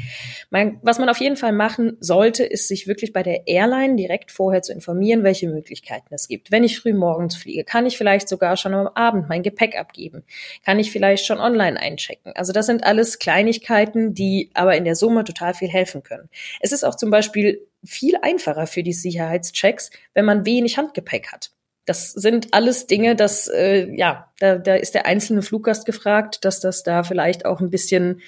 Man, 0.51 0.79
was 0.83 0.99
man 0.99 1.09
auf 1.09 1.19
jeden 1.19 1.37
Fall 1.37 1.53
machen 1.53 1.97
sollte, 2.01 2.45
ist 2.45 2.69
sich 2.69 2.87
wirklich 2.87 3.13
bei 3.13 3.23
der 3.23 3.47
Airline 3.47 3.97
direkt 3.97 4.31
vorher 4.31 4.63
zu 4.63 4.73
informieren, 4.73 5.25
welche 5.25 5.49
Möglichkeiten 5.49 6.15
es 6.15 6.29
gibt. 6.29 6.53
Wenn 6.53 6.65
ich 6.65 6.79
früh 6.79 6.95
morgens 6.95 7.37
fliege, 7.37 7.65
kann 7.65 7.87
ich 7.87 7.99
vielleicht 7.99 8.29
sogar 8.29 8.57
schon 8.57 8.75
am 8.75 8.89
Abend 8.89 9.29
mein 9.29 9.43
Gepäck 9.43 9.77
abgeben? 9.77 10.25
Kann 10.65 10.79
ich 10.79 10.93
vielleicht 10.93 11.27
schon 11.27 11.41
online 11.41 11.81
einchecken? 11.81 12.33
Also 12.35 12.53
das 12.53 12.67
sind 12.67 12.85
alles 12.85 13.19
Kleinigkeiten, 13.19 14.15
die 14.15 14.51
aber 14.55 14.77
in 14.77 14.85
der 14.85 14.95
Summe 14.95 15.25
total 15.25 15.55
viel 15.55 15.69
helfen 15.69 16.03
können. 16.03 16.29
Es 16.61 16.73
ist 16.73 16.85
auch 16.85 16.95
zum 16.95 17.11
Beispiel 17.11 17.67
viel 17.85 18.17
einfacher 18.23 18.67
für 18.67 18.83
die 18.83 18.93
Sicherheitschecks, 18.93 19.91
wenn 20.15 20.25
man 20.25 20.45
wenig 20.45 20.79
Handgepäck 20.79 21.33
hat. 21.33 21.51
Das 21.89 22.13
sind 22.13 22.53
alles 22.53 22.87
Dinge, 22.87 23.17
dass 23.17 23.49
äh, 23.49 23.89
ja, 23.97 24.29
da, 24.41 24.57
da 24.57 24.75
ist 24.75 24.95
der 24.95 25.07
einzelne 25.07 25.41
Fluggast 25.41 25.87
gefragt, 25.87 26.45
dass 26.45 26.61
das 26.61 26.83
da 26.83 27.03
vielleicht 27.03 27.47
auch 27.47 27.61
ein 27.61 27.71
bisschen 27.71 28.21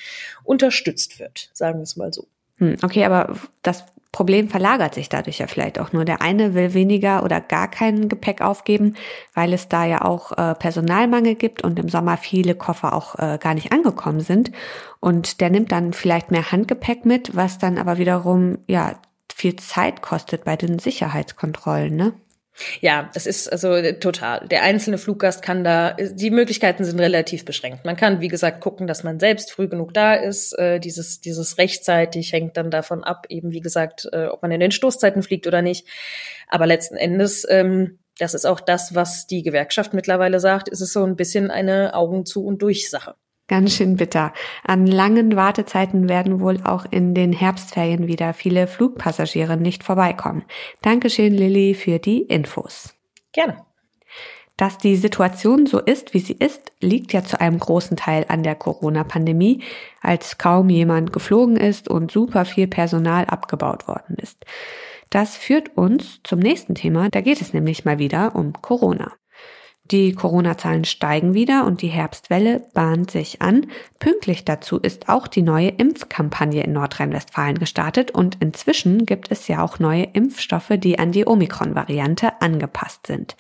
unterstützt 0.45 1.21
wird, 1.21 1.51
sagen 1.53 1.79
wir 1.79 1.83
es 1.83 1.97
mal 1.97 2.11
so. 2.11 2.27
Hm, 2.57 2.77
okay, 2.83 3.05
aber 3.05 3.37
das 3.63 3.85
Problem 4.13 4.49
verlagert 4.49 4.95
sich 4.95 5.09
dadurch 5.09 5.39
ja 5.39 5.47
vielleicht 5.47 5.79
auch 5.79 5.93
nur. 5.93 6.05
Der 6.05 6.23
eine 6.23 6.55
will 6.55 6.75
weniger 6.75 7.23
oder 7.23 7.41
gar 7.41 7.71
kein 7.71 8.09
Gepäck 8.09 8.41
aufgeben, 8.41 8.95
weil 9.35 9.53
es 9.53 9.69
da 9.69 9.85
ja 9.85 10.03
auch 10.03 10.33
äh, 10.33 10.55
Personalmangel 10.55 11.35
gibt 11.35 11.63
und 11.63 11.79
im 11.79 11.89
Sommer 11.89 12.17
viele 12.17 12.55
Koffer 12.55 12.95
auch 12.95 13.19
äh, 13.19 13.39
gar 13.39 13.55
nicht 13.55 13.73
angekommen 13.73 14.21
sind. 14.21 14.51
Und 15.01 15.41
der 15.41 15.51
nimmt 15.51 15.71
dann 15.71 15.93
vielleicht 15.93 16.31
mehr 16.31 16.51
Handgepäck 16.51 17.05
mit, 17.05 17.37
was 17.37 17.59
dann 17.59 17.79
aber 17.79 17.99
wiederum 17.99 18.59
ja 18.67 18.99
viel 19.33 19.57
Zeit 19.57 20.03
kostet 20.03 20.45
bei 20.45 20.57
den 20.57 20.79
Sicherheitskontrollen, 20.79 21.95
ne? 21.95 22.15
Ja, 22.81 23.11
es 23.15 23.27
ist 23.27 23.51
also 23.51 23.73
äh, 23.75 23.99
total. 23.99 24.47
Der 24.49 24.63
einzelne 24.63 24.99
Fluggast 24.99 25.43
kann 25.43 25.65
da, 25.65 25.93
die 25.93 26.31
Möglichkeiten 26.31 26.85
sind 26.85 27.01
relativ 27.01 27.45
beschränkt. 27.45 27.85
Man 27.85 27.97
kann, 27.97 28.21
wie 28.21 28.29
gesagt, 28.29 28.61
gucken, 28.61 28.87
dass 28.87 29.05
man 29.05 29.21
selbst 29.21 29.53
früh 29.53 29.69
genug 29.69 29.95
da 29.95 30.15
ist. 30.15 30.53
Äh, 30.59 30.81
dieses, 30.81 31.21
dieses 31.21 31.59
rechtzeitig 31.59 32.33
hängt 32.33 32.57
dann 32.57 32.71
davon 32.71 33.05
ab, 33.05 33.27
eben 33.29 33.53
wie 33.53 33.61
gesagt, 33.61 34.09
äh, 34.13 34.27
ob 34.27 34.43
man 34.43 34.51
in 34.51 34.61
den 34.61 34.73
Stoßzeiten 34.73 35.23
fliegt 35.23 35.47
oder 35.47 35.63
nicht. 35.63 35.87
Aber 36.49 36.67
letzten 36.67 36.97
Endes, 36.97 37.47
ähm, 37.49 37.99
das 38.19 38.35
ist 38.35 38.45
auch 38.45 38.61
das, 38.61 38.95
was 38.95 39.27
die 39.27 39.43
Gewerkschaft 39.43 39.95
mittlerweile 39.95 40.41
sagt, 40.41 40.69
ist 40.69 40.81
es 40.81 40.93
so 40.93 41.05
ein 41.05 41.17
bisschen 41.17 41.51
eine 41.51 41.95
Augen 41.95 42.27
zu 42.27 42.45
und 42.45 42.61
durch 42.61 42.91
Sache. 42.91 43.15
Ganz 43.51 43.75
schön 43.75 43.97
bitter. 43.97 44.33
An 44.63 44.87
langen 44.87 45.35
Wartezeiten 45.35 46.09
werden 46.09 46.39
wohl 46.39 46.61
auch 46.63 46.87
in 46.89 47.15
den 47.15 47.33
Herbstferien 47.33 48.07
wieder 48.07 48.33
viele 48.33 48.69
Flugpassagiere 48.69 49.57
nicht 49.57 49.83
vorbeikommen. 49.83 50.45
Dankeschön, 50.83 51.35
Lilly, 51.35 51.75
für 51.75 51.99
die 51.99 52.23
Infos. 52.23 52.95
Gerne. 53.33 53.57
Dass 54.57 54.79
die 54.79 54.95
Situation 54.95 55.67
so 55.67 55.81
ist, 55.81 56.15
wie 56.15 56.21
sie 56.21 56.35
ist, 56.35 56.71
liegt 56.81 57.13
ja 57.13 57.25
zu 57.25 57.41
einem 57.41 57.59
großen 57.59 57.97
Teil 57.97 58.25
an 58.29 58.45
der 58.45 58.55
Corona-Pandemie, 58.55 59.65
als 60.01 60.39
kaum 60.39 60.71
jemand 60.71 61.13
geflogen 61.13 61.57
ist 61.57 61.89
und 61.89 62.13
super 62.13 62.45
viel 62.45 62.69
Personal 62.69 63.25
abgebaut 63.25 63.89
worden 63.89 64.15
ist. 64.23 64.47
Das 65.09 65.37
führt 65.37 65.77
uns 65.77 66.21
zum 66.23 66.39
nächsten 66.39 66.77
Thema, 66.77 67.09
da 67.11 67.21
geht 67.21 67.41
es 67.41 67.53
nämlich 67.53 67.85
mal 67.85 67.99
wieder 67.99 68.37
um 68.37 68.53
Corona. 68.53 69.11
Die 69.91 70.13
Corona-Zahlen 70.13 70.85
steigen 70.85 71.35
wieder 71.35 71.65
und 71.67 71.83
die 71.83 71.89
Herbstwelle 71.89 72.65
bahnt 72.75 73.11
sich 73.11 73.43
an. 73.43 73.67
Pünktlich 73.99 74.45
dazu 74.45 74.79
ist 74.79 75.09
auch 75.09 75.27
die 75.27 75.43
neue 75.43 75.69
Impfkampagne 75.69 76.63
in 76.63 76.73
Nordrhein-Westfalen 76.73 77.59
gestartet 77.59 78.13
und 78.13 78.37
inzwischen 78.41 79.05
gibt 79.05 79.33
es 79.33 79.49
ja 79.49 79.65
auch 79.65 79.81
neue 79.81 80.05
Impfstoffe, 80.05 80.73
die 80.79 81.01
an 81.01 81.11
die 81.11 81.27
Omikron-Variante 81.27 82.41
angepasst 82.41 83.09
sind. 83.09 83.37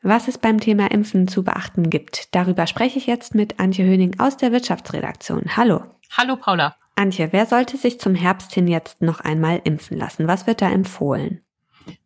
Was 0.00 0.28
es 0.28 0.38
beim 0.38 0.60
Thema 0.60 0.88
Impfen 0.92 1.26
zu 1.26 1.42
beachten 1.42 1.90
gibt, 1.90 2.32
darüber 2.32 2.68
spreche 2.68 2.98
ich 2.98 3.06
jetzt 3.08 3.34
mit 3.34 3.58
Antje 3.58 3.84
Höning 3.84 4.20
aus 4.20 4.36
der 4.36 4.52
Wirtschaftsredaktion. 4.52 5.56
Hallo. 5.56 5.82
Hallo 6.16 6.36
Paula. 6.36 6.76
Antje, 6.94 7.28
wer 7.32 7.46
sollte 7.46 7.76
sich 7.76 7.98
zum 7.98 8.14
Herbst 8.14 8.52
hin 8.52 8.68
jetzt 8.68 9.02
noch 9.02 9.20
einmal 9.20 9.60
impfen 9.64 9.98
lassen? 9.98 10.28
Was 10.28 10.46
wird 10.46 10.62
da 10.62 10.70
empfohlen? 10.70 11.42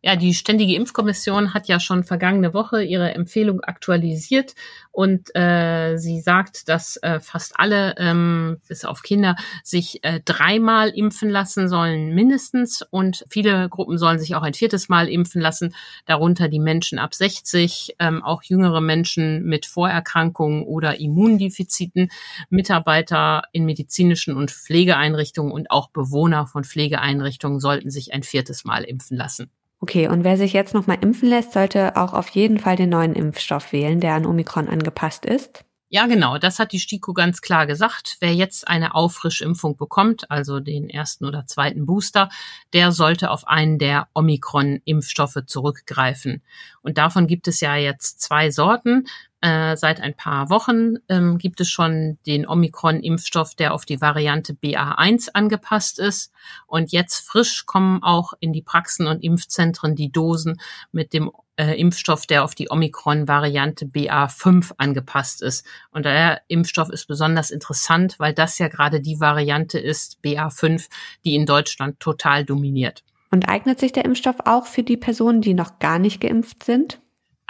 Ja, 0.05 0.17
die 0.17 0.35
Ständige 0.35 0.75
Impfkommission 0.75 1.55
hat 1.55 1.69
ja 1.69 1.79
schon 1.79 2.03
vergangene 2.03 2.53
Woche 2.55 2.83
ihre 2.83 3.15
Empfehlung 3.15 3.61
aktualisiert 3.61 4.55
und 4.91 5.35
äh, 5.37 5.97
sie 5.97 6.21
sagt, 6.21 6.69
dass 6.69 6.97
äh, 6.97 7.21
fast 7.21 7.53
alle, 7.55 7.95
ähm, 7.99 8.59
bis 8.67 8.85
auf 8.85 9.03
Kinder, 9.03 9.37
sich 9.63 10.03
äh, 10.03 10.21
dreimal 10.25 10.89
impfen 10.89 11.31
lassen 11.31 11.69
sollen 11.69 12.15
mindestens 12.15 12.83
und 12.91 13.25
viele 13.29 13.69
Gruppen 13.69 13.97
sollen 13.97 14.19
sich 14.19 14.35
auch 14.35 14.43
ein 14.43 14.55
viertes 14.55 14.89
Mal 14.89 15.09
impfen 15.09 15.41
lassen, 15.41 15.73
darunter 16.07 16.49
die 16.49 16.59
Menschen 16.59 16.99
ab 16.99 17.15
60, 17.15 17.95
ähm, 18.01 18.25
auch 18.25 18.43
jüngere 18.43 18.81
Menschen 18.81 19.45
mit 19.45 19.67
Vorerkrankungen 19.67 20.65
oder 20.65 20.99
Immundefiziten, 20.99 22.11
Mitarbeiter 22.51 23.45
in 23.53 23.65
medizinischen 23.65 24.35
und 24.35 24.51
Pflegeeinrichtungen 24.51 25.53
und 25.53 25.71
auch 25.71 25.91
Bewohner 25.91 26.49
von 26.49 26.65
Pflegeeinrichtungen 26.65 27.61
sollten 27.61 27.91
sich 27.91 28.13
ein 28.13 28.25
viertes 28.25 28.65
Mal 28.65 28.83
impfen 28.83 29.17
lassen. 29.17 29.51
Okay, 29.83 30.07
und 30.07 30.23
wer 30.23 30.37
sich 30.37 30.53
jetzt 30.53 30.75
nochmal 30.75 30.99
impfen 31.01 31.29
lässt, 31.29 31.55
sollte 31.55 31.97
auch 31.97 32.13
auf 32.13 32.29
jeden 32.29 32.61
Fall 32.61 32.77
den 32.77 32.91
neuen 32.91 33.17
Impfstoff 33.17 33.73
wählen, 33.73 33.99
der 33.99 34.15
an 34.15 34.27
Omikron 34.27 34.69
angepasst 34.69 35.27
ist. 35.27 35.65
Ja, 35.89 36.07
genau, 36.07 36.39
das 36.39 36.61
hat 36.61 36.71
die 36.71 36.79
STIKO 36.79 37.13
ganz 37.15 37.41
klar 37.41 37.67
gesagt. 37.67 38.17
Wer 38.21 38.33
jetzt 38.33 38.69
eine 38.69 38.95
Auffrischimpfung 38.95 39.77
bekommt, 39.77 40.31
also 40.31 40.61
den 40.61 40.89
ersten 40.89 41.25
oder 41.25 41.47
zweiten 41.47 41.85
Booster, 41.85 42.29
der 42.73 42.93
sollte 42.93 43.33
auf 43.33 43.49
einen 43.49 43.81
der 43.81 44.07
Omikron-Impfstoffe 44.15 45.39
zurückgreifen. 45.47 46.45
Und 46.83 46.97
davon 46.97 47.27
gibt 47.27 47.49
es 47.49 47.61
ja 47.61 47.75
jetzt 47.75 48.21
zwei 48.21 48.53
Sorten. 48.53 49.09
Äh, 49.43 49.77
seit 49.77 50.01
ein 50.01 50.15
paar 50.15 50.51
Wochen 50.51 50.99
ähm, 51.09 51.37
gibt 51.37 51.61
es 51.61 51.69
schon 51.69 52.17
den 52.27 52.47
Omikron-Impfstoff, 52.47 53.57
der 53.57 53.75
auf 53.75 53.85
die 53.85 54.01
Variante 54.01 54.53
BA1 54.53 55.31
angepasst 55.35 55.99
ist. 55.99 56.33
Und 56.69 56.93
jetzt 56.93 57.27
frisch 57.27 57.67
kommen 57.67 58.05
auch 58.05 58.35
in 58.39 58.53
die 58.53 58.63
Praxen 58.63 59.09
und 59.09 59.25
Impfzentren 59.25 59.97
die 59.97 60.13
Dosen 60.13 60.61
mit 60.93 61.13
dem 61.13 61.33
äh, 61.57 61.75
Impfstoff, 61.75 62.25
der 62.27 62.45
auf 62.45 62.55
die 62.55 62.71
Omikron-Variante 62.71 63.87
BA5 63.87 64.75
angepasst 64.77 65.43
ist. 65.43 65.67
Und 65.91 66.05
der 66.05 66.43
Impfstoff 66.47 66.89
ist 66.91 67.09
besonders 67.09 67.51
interessant, 67.51 68.21
weil 68.21 68.35
das 68.35 68.59
ja 68.59 68.69
gerade 68.69 69.01
die 69.01 69.19
Variante 69.19 69.81
ist, 69.81 70.19
BA5, 70.23 70.89
die 71.25 71.35
in 71.35 71.47
Deutschland 71.47 71.99
total 71.99 72.45
dominiert. 72.45 73.03
Und 73.33 73.49
eignet 73.49 73.81
sich 73.81 73.91
der 73.91 74.05
Impfstoff 74.05 74.37
auch 74.45 74.67
für 74.67 74.85
die 74.85 74.97
Personen, 74.97 75.41
die 75.41 75.55
noch 75.55 75.81
gar 75.81 75.99
nicht 75.99 76.21
geimpft 76.21 76.63
sind? 76.63 77.02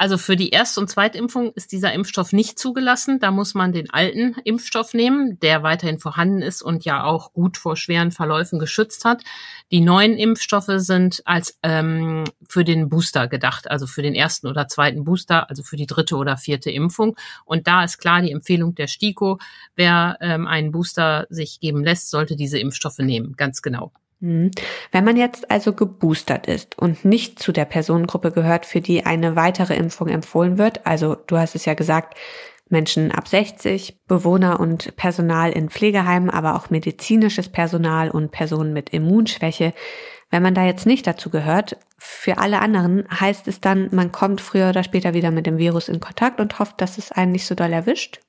Also 0.03 0.19
für 0.19 0.35
die 0.35 0.51
Erst- 0.51 0.79
und 0.79 0.91
Zweitimpfung 0.91 1.53
ist 1.53 1.71
dieser 1.71 1.93
Impfstoff 1.93 2.33
nicht 2.33 2.59
zugelassen. 2.59 3.21
Da 3.21 3.31
muss 3.31 3.55
man 3.55 3.71
den 3.71 3.89
alten 3.91 4.35
Impfstoff 4.43 4.95
nehmen, 4.95 5.39
der 5.39 5.63
weiterhin 5.63 6.01
vorhanden 6.01 6.43
ist 6.43 6.61
und 6.61 6.85
ja 6.85 7.05
auch 7.05 7.33
gut 7.33 7.57
vor 7.57 7.77
schweren 7.77 8.11
Verläufen 8.11 8.59
geschützt 8.59 9.05
hat. 9.05 9.23
Die 9.71 9.81
neuen 9.81 10.17
Impfstoffe 10.17 10.73
sind 10.79 11.23
als 11.25 11.57
ähm, 11.63 12.25
für 12.49 12.65
den 12.65 12.89
Booster 12.89 13.29
gedacht, 13.29 13.71
also 13.71 13.87
für 13.87 14.03
den 14.03 14.17
ersten 14.17 14.49
oder 14.49 14.67
zweiten 14.67 15.05
Booster, 15.05 15.49
also 15.49 15.63
für 15.63 15.77
die 15.77 15.87
dritte 15.87 16.17
oder 16.17 16.37
vierte 16.37 16.73
Impfung. 16.73 17.17
Und 17.45 17.69
da 17.69 17.85
ist 17.85 17.99
klar 17.99 18.23
die 18.23 18.33
Empfehlung 18.33 18.75
der 18.75 18.89
STIKO, 18.89 19.39
wer 19.77 20.17
ähm, 20.21 20.49
einen 20.49 20.73
Booster 20.73 21.29
sich 21.31 21.61
geben 21.61 21.85
lässt, 21.85 22.11
sollte 22.11 22.35
diese 22.35 22.59
Impfstoffe 22.59 22.99
nehmen, 22.99 23.37
ganz 23.37 23.63
genau. 23.63 23.93
Mhm. 24.23 24.53
Wenn 24.93 25.05
man 25.05 25.17
jetzt 25.17 25.51
also 25.51 25.73
geboostert 25.73 26.47
ist 26.47 26.79
und 26.79 27.05
nicht 27.05 27.41
zu 27.41 27.51
der 27.51 27.65
Personengruppe 27.65 28.31
gehört, 28.31 28.67
für 28.67 28.81
die 28.81 29.05
eine 29.05 29.35
weitere 29.35 29.75
Impfung 29.75 30.09
empfohlen 30.09 30.59
wird, 30.59 30.87
also 30.87 31.17
du 31.27 31.37
hast 31.37 31.57
es 31.57 31.65
ja 31.65 31.75
gesagt, 31.75 32.17
Menschen 32.69 33.11
ab 33.11 33.27
60, 33.27 34.07
Bewohner 34.07 34.61
und 34.61 34.97
Personal 34.97 35.51
in 35.51 35.69
Pflegeheimen, 35.69 36.31
aber 36.31 36.55
auch 36.55 36.71
medizinisches 36.71 37.49
Personal 37.49 38.11
und 38.11 38.31
Personen 38.31 38.73
mit 38.73 38.91
Immunschwäche. 38.91 39.75
Wenn 40.31 40.43
man 40.43 40.55
da 40.55 40.65
jetzt 40.65 40.87
nicht 40.87 41.07
dazu 41.07 41.29
gehört, 41.29 41.77
für 41.99 42.39
alle 42.39 42.61
anderen 42.61 43.05
heißt 43.11 43.49
es 43.49 43.61
dann, 43.61 43.89
man 43.91 44.13
kommt 44.13 44.41
früher 44.41 44.71
oder 44.71 44.85
später 44.85 45.15
wieder 45.15 45.33
mit 45.33 45.47
dem 45.47 45.59
Virus 45.59 45.89
in 45.89 46.01
Kontakt 46.01 46.41
und 46.41 46.61
hofft, 46.61 46.81
dass 46.81 46.97
es 46.97 47.13
einen 47.13 47.33
nicht 47.33 47.47
so 47.47 47.55
doll 47.57 47.73
erwischt? 47.73 48.21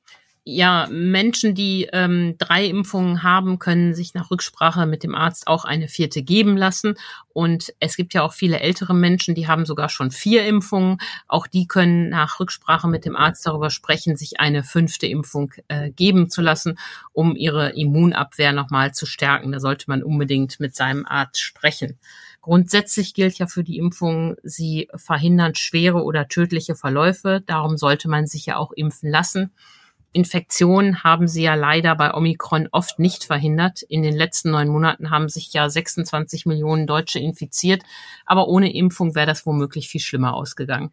Ja, 0.46 0.88
Menschen, 0.92 1.56
die 1.56 1.88
ähm, 1.94 2.36
drei 2.38 2.66
Impfungen 2.66 3.24
haben, 3.24 3.60
können 3.60 3.94
sich 3.94 4.14
nach 4.14 4.30
Rücksprache 4.30 4.86
mit 4.86 5.04
dem 5.04 5.16
Arzt 5.16 5.48
auch 5.48 5.64
eine 5.64 5.88
vierte 5.88 6.22
geben 6.22 6.58
lassen. 6.58 6.96
Und 7.30 7.74
es 7.80 7.96
gibt 7.96 8.14
ja 8.14 8.24
auch 8.24 8.34
viele 8.34 8.60
ältere 8.60 8.94
Menschen, 8.94 9.36
die 9.36 9.48
haben 9.48 9.66
sogar 9.66 9.88
schon 9.88 10.12
vier 10.12 10.46
Impfungen. 10.46 10.98
Auch 11.30 11.48
die 11.48 11.66
können 11.66 12.10
nach 12.10 12.42
Rücksprache 12.42 12.90
mit 12.90 13.06
dem 13.06 13.16
Arzt 13.16 13.46
darüber 13.46 13.70
sprechen, 13.70 14.18
sich 14.18 14.42
eine 14.42 14.64
fünfte 14.64 15.08
Impfung 15.08 15.54
äh, 15.70 15.92
geben 15.92 16.30
zu 16.30 16.42
lassen, 16.42 16.78
um 17.14 17.38
ihre 17.38 17.70
Immunabwehr 17.70 18.52
nochmal 18.52 18.94
zu 18.94 19.06
stärken. 19.06 19.54
Da 19.54 19.62
sollte 19.62 19.86
man 19.88 20.04
unbedingt 20.04 20.60
mit 20.60 20.76
seinem 20.76 21.06
Arzt 21.06 21.40
sprechen. 21.40 21.98
Grundsätzlich 22.42 23.14
gilt 23.14 23.40
ja 23.40 23.48
für 23.48 23.64
die 23.64 23.78
Impfungen, 23.78 24.36
sie 24.44 24.90
verhindern 24.94 25.56
schwere 25.56 26.04
oder 26.04 26.28
tödliche 26.28 26.76
Verläufe. 26.76 27.42
Darum 27.46 27.78
sollte 27.78 28.10
man 28.10 28.28
sich 28.28 28.46
ja 28.46 28.58
auch 28.58 28.74
impfen 28.74 29.10
lassen. 29.10 29.54
Infektionen 30.14 31.04
haben 31.04 31.28
sie 31.28 31.44
ja 31.44 31.56
leider 31.56 31.96
bei 31.96 32.14
Omikron 32.14 32.70
oft 32.72 33.00
nicht 33.00 33.26
verhindert. 33.26 33.82
In 33.82 34.04
den 34.04 34.16
letzten 34.16 34.52
neun 34.52 34.70
Monaten 34.70 35.10
haben 35.10 35.28
sich 35.28 35.52
ja 35.54 35.70
26 35.70 36.46
Millionen 36.46 36.88
Deutsche 36.88 37.20
infiziert, 37.20 37.84
aber 38.26 38.48
ohne 38.48 38.74
Impfung 38.74 39.16
wäre 39.16 39.28
das 39.28 39.46
womöglich 39.46 39.90
viel 39.90 40.02
schlimmer 40.02 40.36
ausgegangen. 40.36 40.92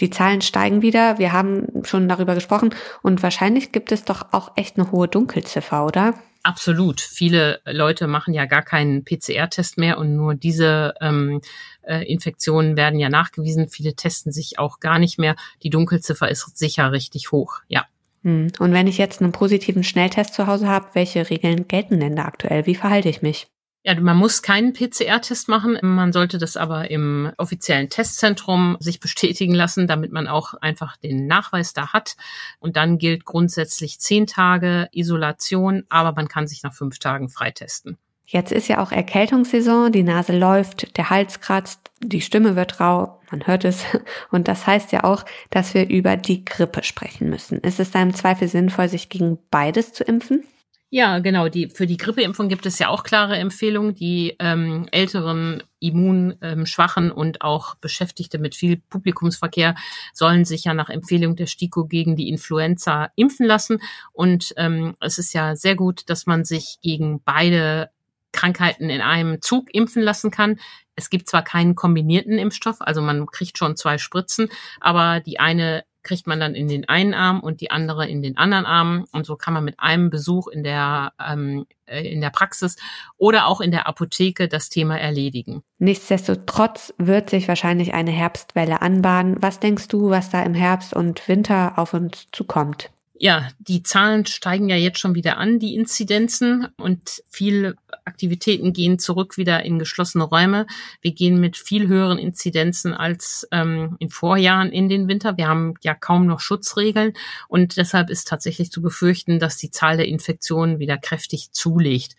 Die 0.00 0.10
Zahlen 0.10 0.42
steigen 0.42 0.80
wieder, 0.82 1.18
wir 1.18 1.32
haben 1.32 1.82
schon 1.82 2.08
darüber 2.08 2.34
gesprochen 2.34 2.74
und 3.02 3.22
wahrscheinlich 3.22 3.72
gibt 3.72 3.90
es 3.90 4.04
doch 4.04 4.32
auch 4.32 4.52
echt 4.54 4.78
eine 4.78 4.92
hohe 4.92 5.08
Dunkelziffer, 5.08 5.84
oder? 5.84 6.14
Absolut. 6.44 7.00
Viele 7.00 7.60
Leute 7.64 8.06
machen 8.06 8.32
ja 8.32 8.46
gar 8.46 8.62
keinen 8.62 9.04
PCR-Test 9.04 9.76
mehr 9.76 9.98
und 9.98 10.14
nur 10.14 10.34
diese 10.34 10.94
ähm, 11.00 11.40
äh, 11.82 12.04
Infektionen 12.10 12.76
werden 12.76 13.00
ja 13.00 13.08
nachgewiesen. 13.08 13.68
Viele 13.68 13.94
testen 13.94 14.30
sich 14.30 14.58
auch 14.58 14.78
gar 14.78 14.98
nicht 15.00 15.18
mehr. 15.18 15.34
Die 15.62 15.70
Dunkelziffer 15.70 16.30
ist 16.30 16.56
sicher 16.56 16.92
richtig 16.92 17.32
hoch, 17.32 17.60
ja. 17.66 17.86
Hm. 18.28 18.52
Und 18.58 18.72
wenn 18.72 18.86
ich 18.86 18.98
jetzt 18.98 19.22
einen 19.22 19.32
positiven 19.32 19.82
Schnelltest 19.82 20.34
zu 20.34 20.46
Hause 20.46 20.68
habe, 20.68 20.88
welche 20.92 21.30
Regeln 21.30 21.66
gelten 21.66 21.98
denn 21.98 22.14
da 22.14 22.26
aktuell? 22.26 22.66
Wie 22.66 22.74
verhalte 22.74 23.08
ich 23.08 23.22
mich? 23.22 23.48
Ja, 23.84 23.98
man 23.98 24.18
muss 24.18 24.42
keinen 24.42 24.74
PCR-Test 24.74 25.48
machen. 25.48 25.78
Man 25.80 26.12
sollte 26.12 26.36
das 26.36 26.58
aber 26.58 26.90
im 26.90 27.32
offiziellen 27.38 27.88
Testzentrum 27.88 28.76
sich 28.80 29.00
bestätigen 29.00 29.54
lassen, 29.54 29.86
damit 29.86 30.12
man 30.12 30.28
auch 30.28 30.52
einfach 30.52 30.98
den 30.98 31.26
Nachweis 31.26 31.72
da 31.72 31.94
hat. 31.94 32.16
Und 32.58 32.76
dann 32.76 32.98
gilt 32.98 33.24
grundsätzlich 33.24 33.98
zehn 33.98 34.26
Tage 34.26 34.90
Isolation, 34.92 35.84
aber 35.88 36.12
man 36.12 36.28
kann 36.28 36.46
sich 36.46 36.62
nach 36.62 36.74
fünf 36.74 36.98
Tagen 36.98 37.30
freitesten. 37.30 37.96
Jetzt 38.30 38.52
ist 38.52 38.68
ja 38.68 38.82
auch 38.82 38.92
Erkältungssaison, 38.92 39.90
die 39.90 40.02
Nase 40.02 40.36
läuft, 40.36 40.98
der 40.98 41.08
Hals 41.08 41.40
kratzt, 41.40 41.90
die 42.00 42.20
Stimme 42.20 42.56
wird 42.56 42.78
rau, 42.78 43.18
man 43.30 43.46
hört 43.46 43.64
es. 43.64 43.86
Und 44.30 44.48
das 44.48 44.66
heißt 44.66 44.92
ja 44.92 45.04
auch, 45.04 45.24
dass 45.48 45.72
wir 45.72 45.88
über 45.88 46.18
die 46.18 46.44
Grippe 46.44 46.82
sprechen 46.82 47.30
müssen. 47.30 47.58
Ist 47.60 47.80
es 47.80 47.90
da 47.90 48.02
im 48.02 48.12
Zweifel 48.12 48.46
sinnvoll, 48.46 48.90
sich 48.90 49.08
gegen 49.08 49.38
beides 49.50 49.94
zu 49.94 50.04
impfen? 50.04 50.44
Ja, 50.90 51.20
genau. 51.20 51.48
Die, 51.48 51.70
für 51.70 51.86
die 51.86 51.96
Grippeimpfung 51.96 52.48
gibt 52.48 52.66
es 52.66 52.78
ja 52.78 52.88
auch 52.88 53.02
klare 53.02 53.36
Empfehlungen. 53.36 53.94
Die 53.94 54.36
ähm, 54.38 54.88
älteren, 54.92 55.62
immunschwachen 55.80 57.06
ähm, 57.06 57.12
und 57.12 57.40
auch 57.40 57.76
Beschäftigte 57.76 58.38
mit 58.38 58.54
viel 58.54 58.76
Publikumsverkehr 58.76 59.74
sollen 60.12 60.44
sich 60.44 60.64
ja 60.64 60.74
nach 60.74 60.90
Empfehlung 60.90 61.34
der 61.34 61.46
STIKO 61.46 61.86
gegen 61.86 62.14
die 62.14 62.28
Influenza 62.28 63.10
impfen 63.16 63.46
lassen. 63.46 63.80
Und 64.12 64.52
ähm, 64.58 64.96
es 65.00 65.18
ist 65.18 65.32
ja 65.32 65.56
sehr 65.56 65.76
gut, 65.76 66.10
dass 66.10 66.26
man 66.26 66.44
sich 66.44 66.78
gegen 66.82 67.22
beide 67.22 67.90
Krankheiten 68.32 68.90
in 68.90 69.00
einem 69.00 69.40
Zug 69.42 69.72
impfen 69.72 70.02
lassen 70.02 70.30
kann. 70.30 70.58
Es 70.94 71.10
gibt 71.10 71.28
zwar 71.28 71.42
keinen 71.42 71.74
kombinierten 71.74 72.38
Impfstoff, 72.38 72.80
also 72.80 73.00
man 73.00 73.26
kriegt 73.26 73.56
schon 73.58 73.76
zwei 73.76 73.98
Spritzen, 73.98 74.48
aber 74.80 75.20
die 75.20 75.38
eine 75.38 75.84
kriegt 76.02 76.26
man 76.26 76.40
dann 76.40 76.54
in 76.54 76.68
den 76.68 76.88
einen 76.88 77.12
Arm 77.12 77.40
und 77.40 77.60
die 77.60 77.70
andere 77.70 78.08
in 78.08 78.22
den 78.22 78.36
anderen 78.38 78.64
Arm. 78.64 79.04
Und 79.12 79.26
so 79.26 79.36
kann 79.36 79.52
man 79.52 79.64
mit 79.64 79.78
einem 79.78 80.08
Besuch 80.08 80.48
in 80.48 80.64
der, 80.64 81.12
ähm, 81.20 81.66
äh, 81.86 82.00
in 82.10 82.20
der 82.20 82.30
Praxis 82.30 82.76
oder 83.18 83.46
auch 83.46 83.60
in 83.60 83.70
der 83.70 83.86
Apotheke 83.86 84.48
das 84.48 84.70
Thema 84.70 84.98
erledigen. 84.98 85.62
Nichtsdestotrotz 85.78 86.94
wird 86.96 87.28
sich 87.28 87.46
wahrscheinlich 87.46 87.92
eine 87.92 88.10
Herbstwelle 88.10 88.80
anbahnen. 88.80 89.36
Was 89.40 89.60
denkst 89.60 89.88
du, 89.88 90.08
was 90.08 90.30
da 90.30 90.42
im 90.42 90.54
Herbst 90.54 90.94
und 90.94 91.28
Winter 91.28 91.74
auf 91.76 91.92
uns 91.92 92.28
zukommt? 92.32 92.90
Ja, 93.20 93.48
die 93.58 93.82
Zahlen 93.82 94.26
steigen 94.26 94.68
ja 94.68 94.76
jetzt 94.76 95.00
schon 95.00 95.16
wieder 95.16 95.38
an, 95.38 95.58
die 95.58 95.74
Inzidenzen 95.74 96.68
und 96.76 97.20
viele 97.28 97.74
Aktivitäten 98.04 98.72
gehen 98.72 99.00
zurück 99.00 99.36
wieder 99.36 99.64
in 99.64 99.80
geschlossene 99.80 100.22
Räume. 100.22 100.66
Wir 101.00 101.12
gehen 101.12 101.40
mit 101.40 101.56
viel 101.56 101.88
höheren 101.88 102.18
Inzidenzen 102.18 102.94
als 102.94 103.46
ähm, 103.50 103.96
in 103.98 104.10
Vorjahren 104.10 104.70
in 104.70 104.88
den 104.88 105.08
Winter. 105.08 105.36
Wir 105.36 105.48
haben 105.48 105.74
ja 105.82 105.94
kaum 105.94 106.26
noch 106.26 106.38
Schutzregeln 106.38 107.12
und 107.48 107.76
deshalb 107.76 108.08
ist 108.08 108.28
tatsächlich 108.28 108.70
zu 108.70 108.80
befürchten, 108.80 109.40
dass 109.40 109.56
die 109.56 109.72
Zahl 109.72 109.96
der 109.96 110.06
Infektionen 110.06 110.78
wieder 110.78 110.96
kräftig 110.96 111.50
zulegt. 111.50 112.14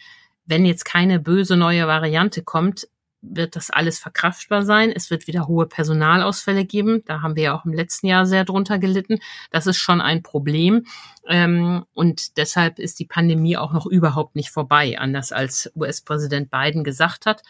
Wenn 0.45 0.65
jetzt 0.65 0.83
keine 0.83 1.21
böse 1.21 1.55
neue 1.55 1.87
Variante 1.87 2.43
kommt, 2.43 2.89
wird 3.21 3.55
das 3.55 3.69
alles 3.69 3.99
verkraftbar 3.99 4.63
sein. 4.63 4.91
Es 4.95 5.11
wird 5.11 5.27
wieder 5.27 5.47
hohe 5.47 5.65
Personalausfälle 5.65 6.65
geben. 6.65 7.03
Da 7.05 7.21
haben 7.21 7.35
wir 7.35 7.43
ja 7.43 7.57
auch 7.57 7.65
im 7.65 7.73
letzten 7.73 8.07
Jahr 8.07 8.25
sehr 8.25 8.45
drunter 8.45 8.79
gelitten. 8.79 9.19
Das 9.51 9.67
ist 9.67 9.77
schon 9.77 10.01
ein 10.01 10.23
Problem. 10.23 10.85
Ähm, 11.27 11.85
und 11.93 12.37
deshalb 12.37 12.79
ist 12.79 12.99
die 12.99 13.05
Pandemie 13.05 13.57
auch 13.57 13.73
noch 13.73 13.85
überhaupt 13.85 14.35
nicht 14.35 14.51
vorbei, 14.51 14.97
anders 14.97 15.31
als 15.31 15.71
US-Präsident 15.75 16.49
Biden 16.49 16.83
gesagt 16.83 17.25
hat. 17.25 17.43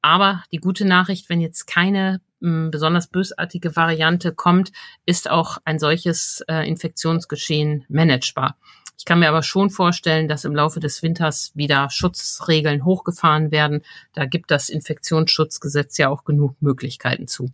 Aber 0.00 0.42
die 0.50 0.58
gute 0.58 0.84
Nachricht, 0.84 1.28
wenn 1.28 1.40
jetzt 1.40 1.66
keine 1.66 2.20
besonders 2.42 3.06
bösartige 3.06 3.76
Variante 3.76 4.34
kommt, 4.34 4.72
ist 5.06 5.30
auch 5.30 5.58
ein 5.64 5.78
solches 5.78 6.42
äh, 6.48 6.68
Infektionsgeschehen 6.68 7.84
managebar. 7.88 8.56
Ich 8.98 9.04
kann 9.04 9.18
mir 9.18 9.28
aber 9.28 9.42
schon 9.42 9.70
vorstellen, 9.70 10.28
dass 10.28 10.44
im 10.44 10.54
Laufe 10.54 10.80
des 10.80 11.02
Winters 11.02 11.52
wieder 11.54 11.90
Schutzregeln 11.90 12.84
hochgefahren 12.84 13.50
werden. 13.50 13.82
Da 14.12 14.26
gibt 14.26 14.50
das 14.50 14.68
Infektionsschutzgesetz 14.68 15.98
ja 15.98 16.08
auch 16.08 16.24
genug 16.24 16.54
Möglichkeiten 16.60 17.26
zu. 17.26 17.50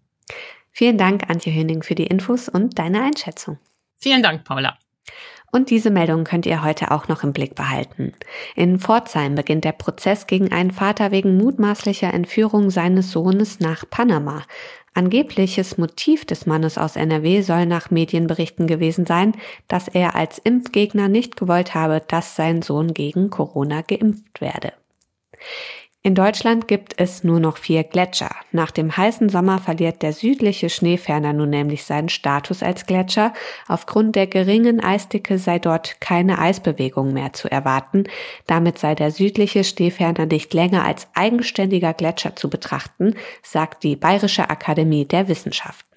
Vielen 0.73 0.99
Dank, 0.99 1.29
Antje 1.29 1.53
Höning, 1.53 1.83
für 1.83 1.95
die 1.95 2.07
Infos 2.07 2.49
und 2.49 2.79
deine 2.79 3.03
Einschätzung. 3.03 3.59
Vielen 3.97 4.23
Dank, 4.23 4.45
Paula. 4.45 4.79
Und 5.51 5.71
diese 5.71 5.91
Meldung 5.91 6.25
könnt 6.25 6.45
ihr 6.45 6.63
heute 6.63 6.91
auch 6.91 7.09
noch 7.09 7.23
im 7.23 7.33
Blick 7.33 7.55
behalten. 7.55 8.13
In 8.55 8.79
Pforzheim 8.79 9.35
beginnt 9.35 9.65
der 9.65 9.73
Prozess 9.73 10.27
gegen 10.27 10.53
einen 10.53 10.73
Vater 10.73 11.11
wegen 11.11 11.37
mutmaßlicher 11.37 12.13
Entführung 12.13 12.71
seines 12.71 13.11
Sohnes 13.11 13.59
nach 13.59 13.89
Panama. 13.89 14.43
Angebliches 14.93 15.79
Motiv 15.79 16.25
des 16.25 16.45
Mannes 16.45 16.77
aus 16.77 16.97
NRW 16.97 17.43
soll 17.43 17.67
nach 17.67 17.91
Medienberichten 17.91 18.67
gewesen 18.67 19.07
sein, 19.07 19.33
dass 19.69 19.89
er 19.89 20.17
als 20.17 20.39
Impfgegner 20.39 21.09
nicht 21.09 21.37
gewollt 21.37 21.75
habe, 21.75 22.03
dass 22.07 22.37
sein 22.37 22.63
Sohn 22.63 22.93
gegen 22.95 23.31
Corona 23.31 23.83
geimpft 23.83 24.41
werde. 24.41 24.73
In 26.05 26.15
Deutschland 26.15 26.69
gibt 26.69 26.95
es 27.01 27.25
nur 27.25 27.41
noch 27.41 27.57
vier 27.57 27.83
Gletscher. 27.83 28.31
Nach 28.53 28.71
dem 28.71 28.97
heißen 28.97 29.29
Sommer 29.29 29.59
verliert 29.59 30.01
der 30.01 30.13
südliche 30.13 30.71
Schneeferner 30.71 31.33
nun 31.33 31.51
nämlich 31.51 31.85
seinen 31.85 32.09
Status 32.09 32.63
als 32.63 32.87
Gletscher. 32.87 33.33
Aufgrund 33.67 34.15
der 34.15 34.29
geringen 34.29 34.81
Eisdicke 34.81 35.39
sei 35.39 35.59
dort 35.59 36.01
keine 36.01 36.39
Eisbewegung 36.39 37.13
mehr 37.13 37.33
zu 37.33 37.51
erwarten. 37.51 38.05
Damit 38.47 38.79
sei 38.79 38.95
der 38.95 39.11
südliche 39.11 39.65
Schneeferner 39.65 40.27
nicht 40.27 40.55
länger 40.55 40.85
als 40.85 41.09
eigenständiger 41.15 41.95
Gletscher 41.95 42.37
zu 42.37 42.49
betrachten, 42.49 43.15
sagt 43.43 43.83
die 43.83 43.97
Bayerische 43.97 44.49
Akademie 44.49 45.05
der 45.05 45.27
Wissenschaften. 45.27 45.88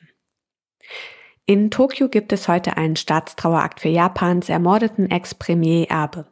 In 1.52 1.70
Tokio 1.70 2.08
gibt 2.08 2.32
es 2.32 2.48
heute 2.48 2.78
einen 2.78 2.96
Staatstrauerakt 2.96 3.82
für 3.82 3.90
Japans 3.90 4.48
ermordeten 4.48 5.12
Ex-Premier 5.12 5.92
Abe. 5.92 6.24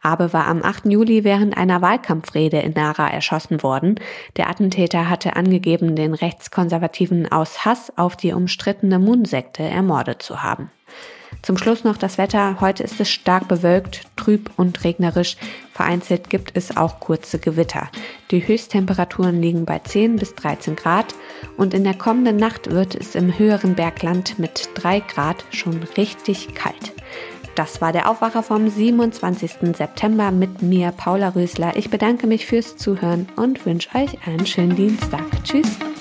Abe 0.00 0.32
war 0.32 0.46
am 0.46 0.62
8. 0.62 0.86
Juli 0.86 1.24
während 1.24 1.56
einer 1.56 1.82
Wahlkampfrede 1.82 2.60
in 2.60 2.74
Nara 2.74 3.08
erschossen 3.08 3.64
worden. 3.64 3.96
Der 4.36 4.48
Attentäter 4.48 5.10
hatte 5.10 5.34
angegeben, 5.34 5.96
den 5.96 6.14
Rechtskonservativen 6.14 7.32
aus 7.32 7.64
Hass 7.64 7.92
auf 7.98 8.14
die 8.14 8.32
umstrittene 8.32 9.00
Moon-Sekte 9.00 9.64
ermordet 9.64 10.22
zu 10.22 10.44
haben. 10.44 10.70
Zum 11.42 11.56
Schluss 11.56 11.84
noch 11.84 11.96
das 11.96 12.18
Wetter. 12.18 12.60
Heute 12.60 12.82
ist 12.82 13.00
es 13.00 13.08
stark 13.08 13.48
bewölkt, 13.48 14.02
trüb 14.16 14.50
und 14.56 14.84
regnerisch. 14.84 15.36
Vereinzelt 15.72 16.28
gibt 16.28 16.56
es 16.56 16.76
auch 16.76 17.00
kurze 17.00 17.38
Gewitter. 17.38 17.88
Die 18.30 18.46
Höchsttemperaturen 18.46 19.40
liegen 19.40 19.64
bei 19.64 19.78
10 19.78 20.16
bis 20.16 20.34
13 20.34 20.76
Grad 20.76 21.14
und 21.56 21.72
in 21.72 21.84
der 21.84 21.94
kommenden 21.94 22.36
Nacht 22.36 22.70
wird 22.70 22.94
es 22.94 23.14
im 23.14 23.38
höheren 23.38 23.74
Bergland 23.74 24.38
mit 24.38 24.68
3 24.74 25.00
Grad 25.00 25.44
schon 25.50 25.82
richtig 25.96 26.54
kalt. 26.54 26.92
Das 27.54 27.80
war 27.80 27.92
der 27.92 28.08
Aufwacher 28.08 28.42
vom 28.42 28.68
27. 28.68 29.76
September 29.76 30.30
mit 30.30 30.62
mir, 30.62 30.92
Paula 30.92 31.30
Rösler. 31.30 31.76
Ich 31.76 31.90
bedanke 31.90 32.26
mich 32.26 32.46
fürs 32.46 32.76
Zuhören 32.76 33.26
und 33.36 33.66
wünsche 33.66 33.94
euch 33.94 34.16
einen 34.26 34.46
schönen 34.46 34.76
Dienstag. 34.76 35.24
Tschüss. 35.44 35.78